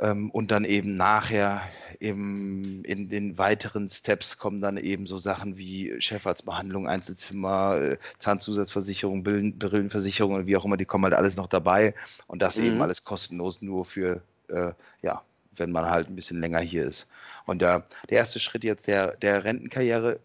ähm, 0.00 0.30
und 0.30 0.50
dann 0.50 0.64
eben 0.64 0.94
nachher 0.96 1.62
eben 2.00 2.84
in 2.84 3.08
den 3.08 3.38
weiteren 3.38 3.88
Steps 3.88 4.38
kommen 4.38 4.60
dann 4.60 4.76
eben 4.76 5.06
so 5.06 5.18
Sachen 5.18 5.56
wie 5.56 5.94
Chefarztbehandlung, 6.00 6.88
Einzelzimmer, 6.88 7.76
äh, 7.76 7.98
Zahnzusatzversicherung, 8.18 9.22
Brillenversicherung 9.22 10.34
und 10.34 10.46
wie 10.46 10.56
auch 10.56 10.64
immer, 10.64 10.76
die 10.76 10.84
kommen 10.84 11.04
halt 11.04 11.14
alles 11.14 11.36
noch 11.36 11.46
dabei 11.46 11.94
und 12.26 12.42
das 12.42 12.56
mhm. 12.56 12.64
eben 12.64 12.82
alles 12.82 13.04
kostenlos 13.04 13.62
nur 13.62 13.84
für, 13.84 14.22
äh, 14.48 14.72
ja, 15.02 15.22
wenn 15.56 15.72
man 15.72 15.86
halt 15.86 16.08
ein 16.08 16.16
bisschen 16.16 16.40
länger 16.40 16.60
hier 16.60 16.84
ist. 16.84 17.06
Und 17.46 17.62
der, 17.62 17.86
der 18.10 18.18
erste 18.18 18.40
Schritt 18.40 18.64
jetzt 18.64 18.86
der, 18.86 19.16
der 19.16 19.44
Rentenkarriere 19.44 20.18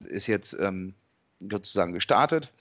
ist 0.00 0.26
jetzt 0.26 0.56
ähm, 0.60 0.94
sozusagen 1.40 1.92
gestartet. 1.92 2.52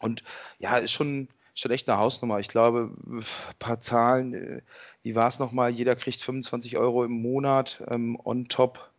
Und 0.00 0.22
ja, 0.58 0.78
ist 0.78 0.92
schon, 0.92 1.28
schon 1.54 1.72
echt 1.72 1.88
eine 1.88 1.98
Hausnummer. 1.98 2.38
Ich 2.38 2.48
glaube, 2.48 2.90
ein 3.06 3.24
paar 3.58 3.80
Zahlen, 3.80 4.34
äh, 4.34 4.60
wie 5.08 5.14
war 5.14 5.28
es 5.28 5.38
nochmal? 5.38 5.70
Jeder 5.70 5.96
kriegt 5.96 6.20
25 6.20 6.76
Euro 6.76 7.02
im 7.02 7.12
Monat 7.22 7.82
ähm, 7.88 8.20
on 8.24 8.46
top. 8.48 8.90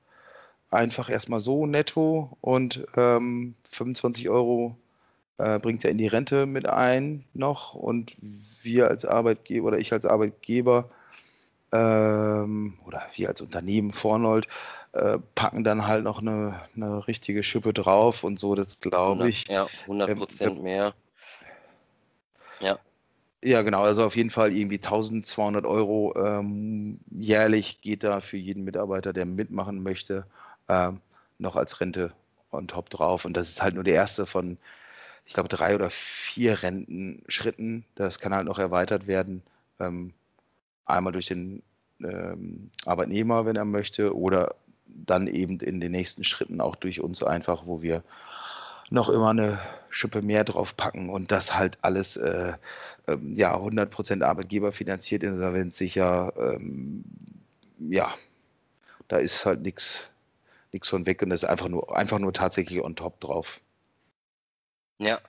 Einfach 0.72 1.08
erstmal 1.08 1.40
so 1.40 1.68
netto 1.68 2.36
und 2.42 2.84
ähm, 2.98 3.54
25 3.70 4.28
Euro 4.28 4.76
äh, 5.38 5.60
bringt 5.60 5.86
er 5.86 5.92
in 5.92 6.00
die 6.00 6.08
Rente 6.08 6.48
mit 6.48 6.68
ein 6.68 7.26
noch. 7.36 7.76
Und 7.76 8.16
wir 8.64 8.88
als 8.88 9.06
Arbeitgeber 9.06 9.68
oder 9.68 9.78
ich 9.78 9.94
als 9.94 10.08
Arbeitgeber 10.08 10.90
ähm, 11.72 12.80
oder 12.88 13.04
wir 13.14 13.30
als 13.30 13.42
Unternehmen 13.42 13.94
Vornold 13.94 14.48
äh, 14.94 15.20
packen 15.36 15.64
dann 15.64 15.86
halt 15.86 16.06
noch 16.06 16.22
eine, 16.22 16.60
eine 16.76 17.08
richtige 17.08 17.44
Schippe 17.44 17.72
drauf 17.72 18.24
und 18.24 18.40
so, 18.40 18.56
das 18.56 18.80
glaube 18.80 19.30
ich. 19.30 19.48
Ja, 19.48 19.68
100 19.84 20.18
Prozent 20.18 20.58
ähm, 20.58 20.64
mehr. 20.64 20.94
Ja. 22.62 22.80
Ja, 23.42 23.62
genau, 23.62 23.84
also 23.84 24.04
auf 24.04 24.16
jeden 24.18 24.30
Fall 24.32 24.52
irgendwie 24.52 24.80
1200 24.80 25.66
Euro 25.66 26.14
ähm, 26.18 27.00
jährlich 27.10 27.80
geht 27.82 28.04
da 28.04 28.20
für 28.20 28.36
jeden 28.38 28.66
Mitarbeiter, 28.66 29.14
der 29.14 29.26
mitmachen 29.26 29.82
möchte, 29.82 30.26
ähm, 30.68 31.00
noch 31.38 31.56
als 31.56 31.80
Rente 31.80 32.10
on 32.52 32.68
top 32.68 32.90
drauf. 32.90 33.24
Und 33.24 33.38
das 33.38 33.48
ist 33.50 33.62
halt 33.62 33.76
nur 33.76 33.86
der 33.86 33.94
erste 33.96 34.26
von, 34.26 34.58
ich 35.26 35.34
glaube, 35.34 35.50
drei 35.50 35.76
oder 35.76 35.90
vier 35.90 36.64
Rentenschritten. 36.64 37.86
Das 37.96 38.20
kann 38.20 38.34
halt 38.34 38.46
noch 38.46 38.60
erweitert 38.60 39.08
werden. 39.08 39.44
Ähm, 39.80 40.14
einmal 40.86 41.14
durch 41.14 41.28
den 41.28 41.64
ähm, 42.04 42.72
Arbeitnehmer, 42.86 43.46
wenn 43.46 43.56
er 43.56 43.66
möchte, 43.66 44.16
oder 44.16 44.56
dann 44.88 45.28
eben 45.28 45.60
in 45.60 45.80
den 45.80 45.92
nächsten 45.92 46.24
Schritten 46.24 46.62
auch 46.62 46.76
durch 46.76 47.02
uns 47.02 47.24
einfach, 47.24 47.66
wo 47.66 47.82
wir 47.82 48.04
noch 48.92 49.10
immer 49.10 49.30
eine 49.30 49.60
Schippe 49.90 50.22
mehr 50.22 50.44
drauf 50.44 50.76
packen 50.76 51.10
und 51.10 51.32
das 51.32 51.56
halt 51.56 51.78
alles 51.82 52.18
äh, 52.18 52.54
ähm, 53.08 53.36
ja 53.36 53.56
100% 53.56 54.24
Arbeitgeber 54.24 54.72
finanziert, 54.72 55.24
insolvenzsicher. 55.24 56.34
Ähm, 56.38 57.04
ja, 57.80 58.14
da 59.08 59.18
ist 59.18 59.46
halt 59.46 59.62
nichts 59.62 60.12
nichts 60.72 60.90
von 60.90 61.06
weg 61.06 61.22
und 61.22 61.32
das 61.32 61.44
ist 61.44 61.50
einfach 61.50 61.68
nur 61.68 61.96
einfach 61.96 62.20
nur 62.20 62.34
tatsächlich 62.34 62.82
on 62.82 62.96
top 62.96 63.20
drauf. 63.20 63.62
Ja, 65.00 65.20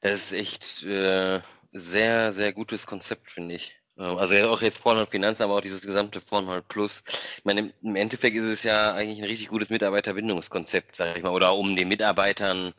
das 0.00 0.12
ist 0.12 0.32
echt 0.32 0.84
äh, 0.84 1.40
sehr 1.72 2.32
sehr 2.32 2.52
gutes 2.52 2.86
Konzept 2.86 3.30
finde 3.30 3.54
ich. 3.54 3.78
Ähm, 3.98 4.16
also 4.18 4.34
auch 4.48 4.62
jetzt 4.62 4.78
Vornhold 4.78 5.08
Finanzen, 5.08 5.42
aber 5.42 5.54
auch 5.54 5.60
dieses 5.60 5.82
gesamte 5.82 6.20
Vornhold 6.20 6.68
Plus. 6.68 7.02
Ich 7.36 7.44
meine, 7.44 7.72
im 7.82 7.96
Endeffekt 7.96 8.36
ist 8.36 8.44
es 8.44 8.62
ja 8.62 8.94
eigentlich 8.94 9.18
ein 9.18 9.24
richtig 9.24 9.48
gutes 9.48 9.70
Mitarbeiterbindungskonzept, 9.70 10.96
sage 10.96 11.18
ich 11.18 11.22
mal, 11.22 11.32
oder 11.32 11.54
um 11.54 11.76
den 11.76 11.88
Mitarbeitern 11.88 12.74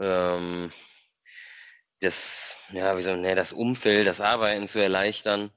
ähm, 0.00 0.70
das, 2.00 2.56
ja, 2.72 2.96
wie 2.96 3.02
soll, 3.02 3.20
ne, 3.20 3.34
das 3.34 3.52
Umfeld, 3.52 4.06
das 4.06 4.20
Arbeiten 4.20 4.66
zu 4.68 4.78
erleichtern. 4.80 5.50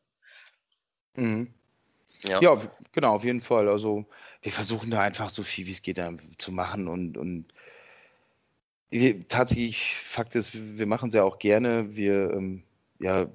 Mhm. 1.16 1.54
Ja. 2.24 2.42
ja, 2.42 2.56
genau, 2.92 3.16
auf 3.16 3.24
jeden 3.24 3.42
Fall. 3.42 3.68
Also 3.68 4.06
wir 4.42 4.52
versuchen 4.52 4.92
da 4.92 5.02
einfach 5.02 5.30
so 5.30 5.44
viel 5.44 5.66
wie 5.68 5.72
es 5.72 5.82
geht 5.82 6.00
zu 6.38 6.52
machen 6.52 6.88
und, 6.88 7.18
und 7.18 7.54
wir, 8.94 9.28
tatsächlich, 9.28 9.96
Fakt 9.96 10.36
ist, 10.36 10.78
wir 10.78 10.86
machen 10.86 11.10
es 11.10 11.16
ja 11.16 11.24
auch 11.24 11.40
gerne. 11.40 11.96
Wir 11.96 12.32
ähm, 12.32 12.64
ja, 13.00 13.28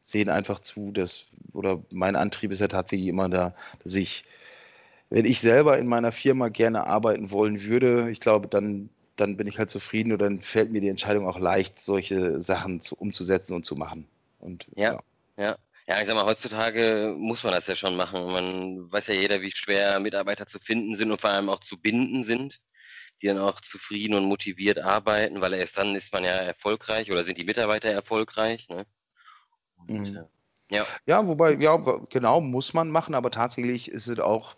sehen 0.00 0.28
einfach 0.28 0.60
zu, 0.60 0.90
dass, 0.90 1.26
oder 1.52 1.82
mein 1.92 2.16
Antrieb 2.16 2.50
ist 2.50 2.60
ja 2.60 2.68
tatsächlich 2.68 3.08
immer 3.08 3.28
da, 3.28 3.54
dass 3.84 3.94
ich, 3.94 4.24
wenn 5.08 5.24
ich 5.24 5.40
selber 5.40 5.78
in 5.78 5.86
meiner 5.86 6.12
Firma 6.12 6.48
gerne 6.48 6.86
arbeiten 6.86 7.30
wollen 7.30 7.62
würde, 7.62 8.10
ich 8.10 8.20
glaube, 8.20 8.48
dann, 8.48 8.90
dann 9.20 9.36
bin 9.36 9.46
ich 9.46 9.58
halt 9.58 9.70
zufrieden 9.70 10.12
und 10.12 10.18
dann 10.18 10.40
fällt 10.40 10.70
mir 10.70 10.80
die 10.80 10.88
Entscheidung 10.88 11.26
auch 11.28 11.38
leicht, 11.38 11.78
solche 11.80 12.40
Sachen 12.40 12.80
zu, 12.80 12.94
umzusetzen 12.96 13.54
und 13.54 13.64
zu 13.64 13.74
machen. 13.74 14.06
Und, 14.38 14.66
ja, 14.76 14.94
ja. 14.94 15.02
ja. 15.36 15.58
Ja, 15.88 16.02
ich 16.02 16.06
sag 16.06 16.16
mal, 16.16 16.26
heutzutage 16.26 17.14
muss 17.16 17.42
man 17.42 17.54
das 17.54 17.66
ja 17.66 17.74
schon 17.74 17.96
machen. 17.96 18.26
Man 18.26 18.92
weiß 18.92 19.06
ja 19.06 19.14
jeder, 19.14 19.40
wie 19.40 19.50
schwer 19.50 19.98
Mitarbeiter 20.00 20.46
zu 20.46 20.58
finden 20.58 20.94
sind 20.94 21.10
und 21.10 21.18
vor 21.18 21.30
allem 21.30 21.48
auch 21.48 21.60
zu 21.60 21.80
binden 21.80 22.24
sind, 22.24 22.60
die 23.22 23.26
dann 23.26 23.38
auch 23.38 23.62
zufrieden 23.62 24.12
und 24.14 24.24
motiviert 24.24 24.78
arbeiten, 24.80 25.40
weil 25.40 25.54
erst 25.54 25.78
dann 25.78 25.94
ist 25.94 26.12
man 26.12 26.24
ja 26.24 26.32
erfolgreich 26.32 27.10
oder 27.10 27.24
sind 27.24 27.38
die 27.38 27.44
Mitarbeiter 27.44 27.88
erfolgreich. 27.88 28.68
Ne? 28.68 28.84
Und, 29.78 30.12
mhm. 30.12 30.24
ja. 30.70 30.86
ja, 31.06 31.26
wobei, 31.26 31.54
ja, 31.54 31.76
genau, 32.10 32.42
muss 32.42 32.74
man 32.74 32.90
machen, 32.90 33.14
aber 33.14 33.30
tatsächlich 33.30 33.90
ist 33.90 34.08
es 34.08 34.18
auch, 34.18 34.56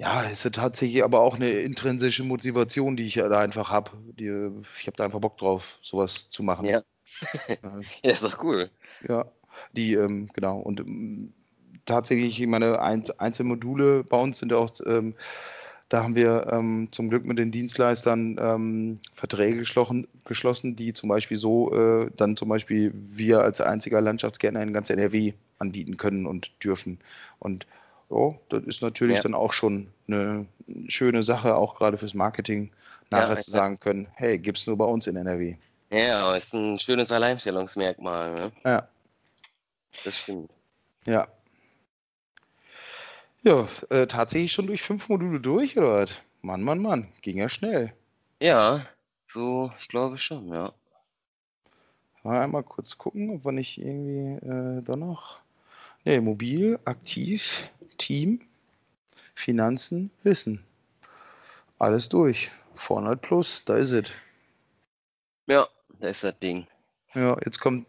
ja, 0.00 0.22
ist 0.22 0.46
es 0.46 0.52
tatsächlich 0.52 1.04
aber 1.04 1.20
auch 1.20 1.34
eine 1.34 1.50
intrinsische 1.50 2.24
Motivation, 2.24 2.96
die 2.96 3.04
ich 3.04 3.14
da 3.14 3.38
einfach 3.38 3.70
habe. 3.70 3.90
Ich 4.16 4.86
habe 4.86 4.96
da 4.96 5.04
einfach 5.04 5.20
Bock 5.20 5.36
drauf, 5.36 5.78
sowas 5.82 6.30
zu 6.30 6.42
machen. 6.42 6.64
Ja. 6.64 6.82
ja, 8.02 8.10
ist 8.10 8.24
doch 8.24 8.42
cool. 8.42 8.70
Ja. 9.06 9.26
Die, 9.76 9.92
ähm, 9.92 10.30
genau, 10.32 10.58
und 10.58 10.80
ähm, 10.80 11.34
tatsächlich, 11.84 12.40
meine 12.46 12.80
Einzelmodule 12.80 14.04
bei 14.04 14.16
uns 14.16 14.38
sind 14.38 14.54
auch, 14.54 14.70
ähm, 14.86 15.16
da 15.90 16.02
haben 16.02 16.14
wir 16.14 16.46
ähm, 16.50 16.88
zum 16.92 17.10
Glück 17.10 17.26
mit 17.26 17.38
den 17.38 17.50
Dienstleistern 17.50 18.38
ähm, 18.40 19.00
Verträge 19.12 19.58
geschlossen, 19.58 20.08
geschlossen, 20.24 20.76
die 20.76 20.94
zum 20.94 21.10
Beispiel 21.10 21.36
so 21.36 21.74
äh, 21.74 22.10
dann 22.16 22.38
zum 22.38 22.48
Beispiel 22.48 22.94
wir 22.94 23.40
als 23.40 23.60
einziger 23.60 24.00
Landschaftsgärtner 24.00 24.62
in 24.62 24.72
ganz 24.72 24.88
NRW 24.88 25.34
anbieten 25.58 25.98
können 25.98 26.24
und 26.24 26.52
dürfen. 26.64 27.00
Und 27.38 27.66
oh, 28.10 28.34
das 28.48 28.64
ist 28.64 28.82
natürlich 28.82 29.16
ja. 29.16 29.22
dann 29.22 29.34
auch 29.34 29.52
schon 29.52 29.88
eine 30.08 30.46
schöne 30.88 31.22
Sache, 31.22 31.54
auch 31.54 31.76
gerade 31.76 31.96
fürs 31.96 32.14
Marketing, 32.14 32.70
nachher 33.10 33.34
ja, 33.34 33.40
zu 33.40 33.50
sagen 33.50 33.78
können, 33.78 34.06
hey, 34.14 34.38
gibt 34.38 34.58
es 34.58 34.66
nur 34.66 34.76
bei 34.76 34.84
uns 34.84 35.06
in 35.06 35.16
NRW. 35.16 35.56
Ja, 35.90 36.34
ist 36.36 36.54
ein 36.54 36.78
schönes 36.78 37.10
Alleinstellungsmerkmal. 37.10 38.34
Ne? 38.34 38.52
Ja. 38.64 38.88
Das 40.04 40.18
stimmt. 40.18 40.50
Ja. 41.06 41.26
Ja, 43.42 43.66
äh, 43.88 44.06
tatsächlich 44.06 44.52
schon 44.52 44.66
durch 44.66 44.82
fünf 44.82 45.08
Module 45.08 45.40
durch, 45.40 45.76
oder 45.76 46.02
was? 46.02 46.14
Mann, 46.42 46.62
Mann, 46.62 46.80
Mann, 46.80 47.08
ging 47.22 47.38
ja 47.38 47.48
schnell. 47.48 47.92
Ja, 48.40 48.86
so, 49.26 49.72
ich 49.80 49.88
glaube 49.88 50.18
schon, 50.18 50.48
ja. 50.52 50.72
Mal 52.22 52.42
einmal 52.42 52.62
kurz 52.62 52.98
gucken, 52.98 53.30
ob 53.30 53.44
wir 53.44 53.52
nicht 53.52 53.78
irgendwie 53.78 54.46
äh, 54.46 54.82
da 54.82 54.94
noch. 54.94 55.40
Ne, 56.04 56.20
mobil, 56.20 56.78
aktiv, 56.86 57.68
Team, 57.98 58.40
Finanzen, 59.34 60.10
Wissen. 60.22 60.64
Alles 61.78 62.08
durch. 62.08 62.50
400 62.76 63.20
plus, 63.20 63.62
da 63.66 63.76
ist 63.76 63.92
es. 63.92 64.10
Ja, 65.46 65.68
da 65.98 66.08
ist 66.08 66.24
das 66.24 66.38
Ding. 66.38 66.66
Ja, 67.14 67.36
jetzt 67.44 67.60
kommt, 67.60 67.86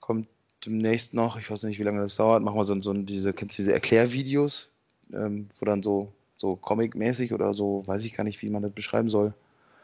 kommt 0.00 0.26
demnächst 0.66 1.14
noch, 1.14 1.38
ich 1.38 1.48
weiß 1.48 1.62
nicht, 1.62 1.78
wie 1.78 1.84
lange 1.84 2.00
das 2.00 2.16
dauert, 2.16 2.42
machen 2.42 2.56
wir 2.56 2.64
so, 2.64 2.80
so 2.82 2.92
diese, 2.94 3.32
kennst 3.32 3.54
du 3.54 3.62
diese 3.62 3.74
Erklärvideos, 3.74 4.70
ähm, 5.12 5.48
wo 5.60 5.66
dann 5.66 5.84
so, 5.84 6.12
so 6.36 6.56
Comic-mäßig 6.56 7.32
oder 7.32 7.54
so, 7.54 7.86
weiß 7.86 8.04
ich 8.04 8.14
gar 8.14 8.24
nicht, 8.24 8.42
wie 8.42 8.50
man 8.50 8.62
das 8.62 8.72
beschreiben 8.72 9.08
soll. 9.08 9.34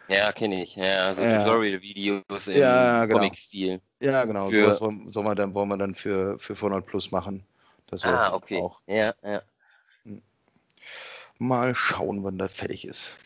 Ja, 0.08 0.32
kenne 0.32 0.62
ich. 0.62 0.76
Ja, 0.76 1.12
so 1.12 1.22
ja. 1.22 1.42
Tutorial-Videos 1.42 2.46
im 2.48 2.58
ja, 2.58 3.04
genau. 3.04 3.18
Comic-Stil. 3.18 3.80
Ja, 4.00 4.24
genau. 4.24 4.48
Für... 4.48 4.62
Sowas 4.62 4.80
wollen, 4.80 5.10
soll 5.10 5.34
dann, 5.34 5.54
wollen 5.54 5.68
wir 5.68 5.76
dann 5.76 5.94
für, 5.94 6.38
für 6.38 6.54
400 6.54 6.86
Plus 6.86 7.10
machen. 7.10 7.44
Das 7.88 8.04
ah, 8.04 8.34
okay. 8.34 8.58
Auch. 8.58 8.80
Ja, 8.86 9.14
ja. 9.22 9.42
Hm. 10.04 10.22
Mal 11.38 11.74
schauen, 11.74 12.22
wann 12.24 12.38
das 12.38 12.52
fertig 12.52 12.86
ist. 12.86 13.16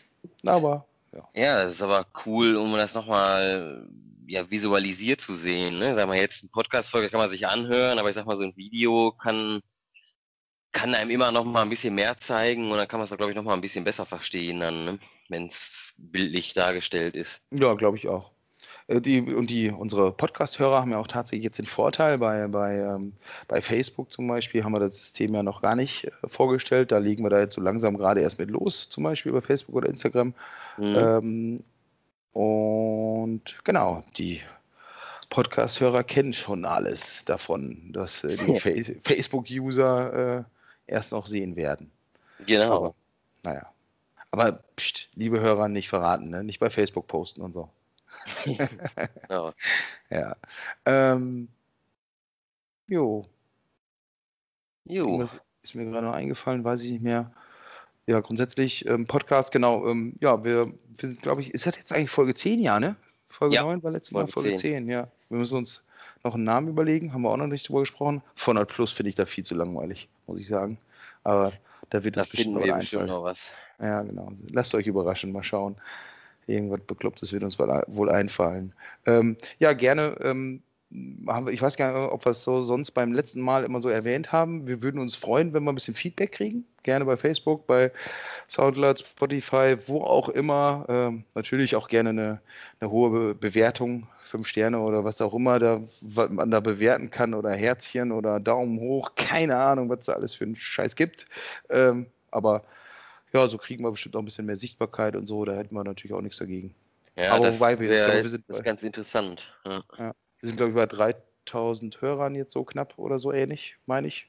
Aber, 0.45 0.85
ja. 1.13 1.29
Ja, 1.33 1.63
das 1.63 1.73
ist 1.73 1.81
aber 1.81 2.05
cool, 2.25 2.55
um 2.55 2.73
das 2.73 2.93
nochmal 2.93 3.87
ja, 4.27 4.49
visualisiert 4.49 5.21
zu 5.21 5.35
sehen. 5.35 5.79
Ne? 5.79 5.93
Sag 5.95 6.07
mal, 6.07 6.17
jetzt 6.17 6.41
eine 6.41 6.49
Podcast-Folge 6.49 7.09
kann 7.09 7.19
man 7.19 7.29
sich 7.29 7.47
anhören, 7.47 7.99
aber 7.99 8.09
ich 8.09 8.15
sag 8.15 8.25
mal, 8.25 8.35
so 8.35 8.43
ein 8.43 8.55
Video 8.55 9.11
kann, 9.11 9.61
kann 10.71 10.95
einem 10.95 11.11
immer 11.11 11.31
noch 11.31 11.43
mal 11.43 11.63
ein 11.63 11.69
bisschen 11.69 11.95
mehr 11.95 12.17
zeigen 12.17 12.71
und 12.71 12.77
dann 12.77 12.87
kann 12.87 12.99
man 12.99 13.05
es, 13.05 13.15
glaube 13.15 13.31
ich, 13.31 13.35
noch 13.35 13.43
mal 13.43 13.53
ein 13.53 13.61
bisschen 13.61 13.83
besser 13.83 14.05
verstehen, 14.05 14.59
ne? 14.59 14.99
Wenn 15.31 15.47
es 15.47 15.93
bildlich 15.97 16.53
dargestellt 16.53 17.15
ist. 17.15 17.41
Ja, 17.51 17.73
glaube 17.73 17.97
ich 17.97 18.07
auch. 18.07 18.31
Äh, 18.87 19.01
die, 19.01 19.21
und 19.21 19.49
die, 19.49 19.69
unsere 19.69 20.11
Podcast-Hörer 20.11 20.81
haben 20.81 20.91
ja 20.91 20.99
auch 20.99 21.07
tatsächlich 21.07 21.45
jetzt 21.45 21.57
den 21.57 21.65
Vorteil, 21.65 22.17
bei, 22.17 22.47
bei, 22.47 22.77
ähm, 22.77 23.13
bei 23.47 23.61
Facebook 23.61 24.11
zum 24.11 24.27
Beispiel 24.27 24.63
haben 24.63 24.73
wir 24.73 24.79
das 24.79 24.95
System 24.95 25.33
ja 25.33 25.43
noch 25.43 25.61
gar 25.61 25.75
nicht 25.75 26.05
äh, 26.05 26.11
vorgestellt. 26.25 26.91
Da 26.91 26.97
legen 26.97 27.23
wir 27.23 27.29
da 27.29 27.39
jetzt 27.39 27.55
so 27.55 27.61
langsam 27.61 27.97
gerade 27.97 28.21
erst 28.21 28.39
mit 28.39 28.49
los, 28.49 28.89
zum 28.89 29.03
Beispiel 29.03 29.31
bei 29.31 29.41
Facebook 29.41 29.75
oder 29.75 29.89
Instagram. 29.89 30.33
Mhm. 30.77 30.95
Ähm, 30.95 31.63
und 32.33 33.41
genau, 33.63 34.03
die 34.17 34.41
Podcast-Hörer 35.29 36.03
kennen 36.03 36.33
schon 36.33 36.65
alles 36.65 37.23
davon, 37.25 37.91
dass 37.93 38.23
äh, 38.23 38.37
die 38.37 38.59
Fa 38.93 38.99
Facebook-User 39.03 40.39
äh, 40.39 40.43
erst 40.87 41.11
noch 41.11 41.25
sehen 41.25 41.55
werden. 41.55 41.91
Genau. 42.45 42.75
Aber, 42.75 42.95
naja. 43.43 43.71
Aber 44.31 44.63
pst, 44.77 45.09
liebe 45.15 45.39
Hörer, 45.41 45.67
nicht 45.67 45.89
verraten, 45.89 46.29
ne? 46.29 46.43
nicht 46.43 46.59
bei 46.59 46.69
Facebook 46.69 47.07
posten 47.07 47.41
und 47.41 47.53
so. 47.53 47.69
genau. 48.45 49.53
Ja. 50.09 50.35
Ähm, 50.85 51.47
jo. 52.87 53.25
Jo. 54.85 55.05
Irgendwas 55.05 55.39
ist 55.63 55.75
mir 55.75 55.85
gerade 55.85 56.05
noch 56.05 56.13
eingefallen, 56.13 56.63
weiß 56.63 56.83
ich 56.83 56.91
nicht 56.91 57.03
mehr. 57.03 57.31
Ja, 58.07 58.19
grundsätzlich 58.19 58.85
ähm, 58.87 59.05
Podcast, 59.05 59.51
genau. 59.51 59.87
Ähm, 59.87 60.15
ja, 60.19 60.43
wir, 60.43 60.73
sind, 60.99 61.21
glaube 61.21 61.41
ich, 61.41 61.53
ist 61.53 61.65
das 61.65 61.77
jetzt 61.77 61.93
eigentlich 61.93 62.09
Folge 62.09 62.35
10, 62.35 62.59
ja, 62.59 62.79
ne? 62.79 62.95
Folge 63.29 63.55
ja. 63.55 63.63
9 63.63 63.83
war 63.83 63.91
letztes 63.91 64.11
Mal 64.11 64.27
Folge 64.27 64.49
10. 64.49 64.57
10, 64.57 64.89
ja. 64.89 65.07
Wir 65.29 65.37
müssen 65.37 65.57
uns 65.57 65.85
noch 66.23 66.35
einen 66.35 66.43
Namen 66.43 66.67
überlegen, 66.67 67.13
haben 67.13 67.21
wir 67.21 67.29
auch 67.29 67.37
noch 67.37 67.47
nicht 67.47 67.69
drüber 67.69 67.81
gesprochen. 67.81 68.21
400 68.35 68.67
Plus 68.67 68.91
finde 68.91 69.09
ich 69.09 69.15
da 69.15 69.25
viel 69.25 69.45
zu 69.45 69.55
langweilig, 69.55 70.09
muss 70.27 70.39
ich 70.39 70.47
sagen. 70.47 70.77
Aber 71.23 71.53
da 71.89 72.03
wird 72.03 72.17
das 72.17 72.29
bestimmt 72.29 72.63
wir 72.63 72.73
bestimmt 72.75 73.07
noch 73.07 73.23
was. 73.23 73.53
Ja, 73.81 74.01
genau. 74.03 74.31
Lasst 74.49 74.75
euch 74.75 74.87
überraschen, 74.87 75.31
mal 75.31 75.43
schauen. 75.43 75.75
Irgendwas 76.47 76.81
Beklopptes 76.81 77.33
wird 77.33 77.43
uns 77.43 77.59
wohl 77.59 78.09
einfallen. 78.09 78.73
Ähm, 79.05 79.37
ja, 79.59 79.73
gerne 79.73 80.17
ähm, 80.21 80.63
ich 81.49 81.61
weiß 81.61 81.77
gar 81.77 81.93
nicht, 81.93 82.11
ob 82.11 82.25
wir 82.25 82.31
es 82.31 82.43
so 82.43 82.63
sonst 82.63 82.91
beim 82.91 83.13
letzten 83.13 83.39
Mal 83.39 83.63
immer 83.63 83.79
so 83.79 83.87
erwähnt 83.87 84.31
haben. 84.33 84.67
Wir 84.67 84.81
würden 84.81 84.99
uns 84.99 85.15
freuen, 85.15 85.53
wenn 85.53 85.63
wir 85.63 85.71
ein 85.71 85.75
bisschen 85.75 85.93
Feedback 85.93 86.33
kriegen. 86.33 86.65
Gerne 86.83 87.05
bei 87.05 87.15
Facebook, 87.15 87.65
bei 87.65 87.91
Soundcloud, 88.49 88.99
Spotify, 88.99 89.77
wo 89.87 90.01
auch 90.01 90.27
immer. 90.27 90.85
Ähm, 90.89 91.23
natürlich 91.33 91.75
auch 91.77 91.87
gerne 91.87 92.09
eine, 92.09 92.41
eine 92.81 92.91
hohe 92.91 93.33
Bewertung, 93.35 94.07
fünf 94.25 94.47
Sterne 94.47 94.79
oder 94.79 95.05
was 95.05 95.21
auch 95.21 95.33
immer, 95.33 95.59
da, 95.59 95.81
was 96.01 96.29
man 96.29 96.51
da 96.51 96.59
bewerten 96.59 97.09
kann 97.09 97.33
oder 97.33 97.51
Herzchen 97.51 98.11
oder 98.11 98.41
Daumen 98.41 98.79
hoch. 98.79 99.11
Keine 99.15 99.55
Ahnung, 99.57 99.89
was 99.89 100.07
da 100.07 100.13
alles 100.13 100.35
für 100.35 100.43
einen 100.43 100.57
Scheiß 100.57 100.97
gibt. 100.97 101.25
Ähm, 101.69 102.07
aber 102.31 102.63
ja, 103.33 103.47
so 103.47 103.57
kriegen 103.57 103.83
wir 103.83 103.91
bestimmt 103.91 104.15
auch 104.15 104.21
ein 104.21 104.25
bisschen 104.25 104.45
mehr 104.45 104.57
Sichtbarkeit 104.57 105.15
und 105.15 105.27
so. 105.27 105.45
Da 105.45 105.53
hätten 105.53 105.75
wir 105.75 105.83
natürlich 105.83 106.13
auch 106.13 106.21
nichts 106.21 106.37
dagegen. 106.37 106.73
Ja, 107.15 107.33
aber 107.33 107.45
das, 107.45 107.59
wobei 107.59 107.79
wir, 107.79 107.89
wär, 107.89 108.05
glaube, 108.05 108.23
wir 108.23 108.29
sind, 108.29 108.49
ist 108.49 108.63
ganz 108.63 108.83
interessant. 108.83 109.53
Ja. 109.65 109.83
Ja. 109.97 110.15
Wir 110.39 110.49
sind, 110.49 110.57
glaube 110.57 110.71
ich, 110.71 110.75
bei 110.75 110.85
3000 110.85 112.01
Hörern 112.01 112.35
jetzt 112.35 112.53
so 112.53 112.63
knapp 112.63 112.97
oder 112.97 113.19
so 113.19 113.31
ähnlich, 113.31 113.75
meine 113.85 114.07
ich. 114.07 114.27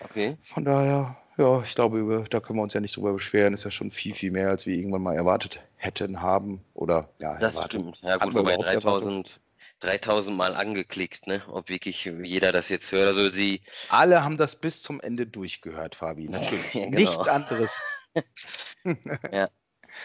Okay. 0.00 0.36
Von 0.44 0.64
daher, 0.64 1.16
ja, 1.38 1.62
ich 1.62 1.74
glaube, 1.74 2.24
da 2.28 2.40
können 2.40 2.58
wir 2.58 2.62
uns 2.62 2.74
ja 2.74 2.80
nicht 2.80 2.96
drüber 2.96 3.12
beschweren. 3.12 3.54
Ist 3.54 3.64
ja 3.64 3.70
schon 3.70 3.90
viel, 3.90 4.14
viel 4.14 4.30
mehr, 4.30 4.50
als 4.50 4.66
wir 4.66 4.74
irgendwann 4.74 5.02
mal 5.02 5.14
erwartet 5.14 5.60
hätten, 5.76 6.20
haben. 6.20 6.60
Oder, 6.74 7.08
ja, 7.18 7.38
Das 7.38 7.54
erwartet. 7.54 7.80
stimmt. 7.80 8.00
Ja, 8.02 8.16
gut, 8.18 8.34
wobei 8.34 8.56
3000, 8.56 9.40
3000 9.80 10.36
Mal 10.36 10.54
angeklickt, 10.54 11.26
ne? 11.26 11.42
Ob 11.48 11.68
wirklich 11.68 12.04
jeder 12.04 12.52
das 12.52 12.68
jetzt 12.68 12.92
hört. 12.92 13.06
Also 13.08 13.30
sie. 13.30 13.60
Alle 13.88 14.24
haben 14.24 14.36
das 14.36 14.56
bis 14.56 14.82
zum 14.82 15.00
Ende 15.00 15.26
durchgehört, 15.26 15.94
Fabi. 15.94 16.28
Natürlich. 16.28 16.74
ja, 16.74 16.84
genau. 16.86 16.98
Nichts 16.98 17.28
anderes. 17.28 17.80
ja. 19.32 19.48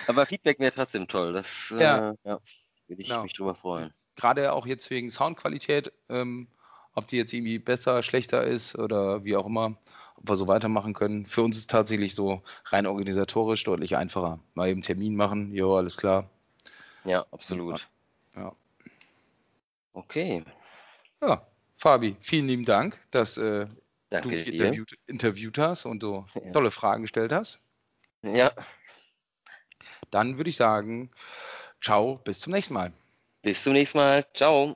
Aber 0.08 0.26
Feedback 0.26 0.60
wäre 0.60 0.74
trotzdem 0.74 1.08
toll. 1.08 1.34
Das 1.34 1.70
ja. 1.78 2.12
Äh, 2.12 2.16
ja, 2.24 2.40
würde 2.88 3.02
ich 3.02 3.10
genau. 3.10 3.24
mich 3.24 3.34
drüber 3.34 3.56
freuen 3.56 3.94
gerade 4.18 4.52
auch 4.52 4.66
jetzt 4.66 4.90
wegen 4.90 5.10
Soundqualität, 5.10 5.94
ähm, 6.10 6.48
ob 6.94 7.08
die 7.08 7.16
jetzt 7.16 7.32
irgendwie 7.32 7.60
besser, 7.60 8.04
schlechter 8.04 8.44
ist 8.44 8.76
oder 8.78 9.24
wie 9.24 9.38
auch 9.38 9.46
immer, 9.46 9.78
ob 10.18 10.30
wir 10.30 10.36
so 10.36 10.48
weitermachen 10.50 10.94
können. 10.94 11.26
Für 11.26 11.44
uns 11.44 11.56
ist 11.56 11.62
es 11.62 11.68
tatsächlich 11.68 12.16
so 12.16 12.42
rein 12.66 12.88
organisatorisch 12.88 13.64
deutlich 13.64 13.96
einfacher. 13.96 14.40
Mal 14.56 14.70
eben 14.70 14.82
Termin 14.82 15.16
machen, 15.16 15.54
jo, 15.54 15.78
alles 15.78 15.96
klar. 15.96 16.30
Ja, 17.06 17.26
absolut. 17.32 17.88
Ja. 18.36 18.54
Okay. 19.94 20.44
Ja, 21.22 21.48
Fabi, 21.78 22.18
vielen 22.20 22.48
lieben 22.48 22.66
Dank, 22.66 23.00
dass 23.12 23.38
äh, 23.38 23.68
du 24.10 24.30
interviewt, 24.30 24.98
interviewt 25.06 25.58
hast 25.58 25.86
und 25.86 26.02
so 26.02 26.26
Ja. 26.34 26.52
tolle 26.52 26.72
Fragen 26.72 27.04
gestellt 27.04 27.32
hast. 27.32 27.62
Ja, 28.24 28.52
Dann 30.12 30.38
würde 30.38 30.50
ich 30.50 30.58
sagen, 30.58 31.12
ciao, 31.82 32.18
bis 32.24 32.40
zum 32.40 32.54
nächsten 32.54 32.74
Mal. 32.74 32.94
bis 33.42 33.64
zum 33.64 33.74
nächsten 33.74 33.98
Mal. 33.98 34.26
Ciao. 34.34 34.76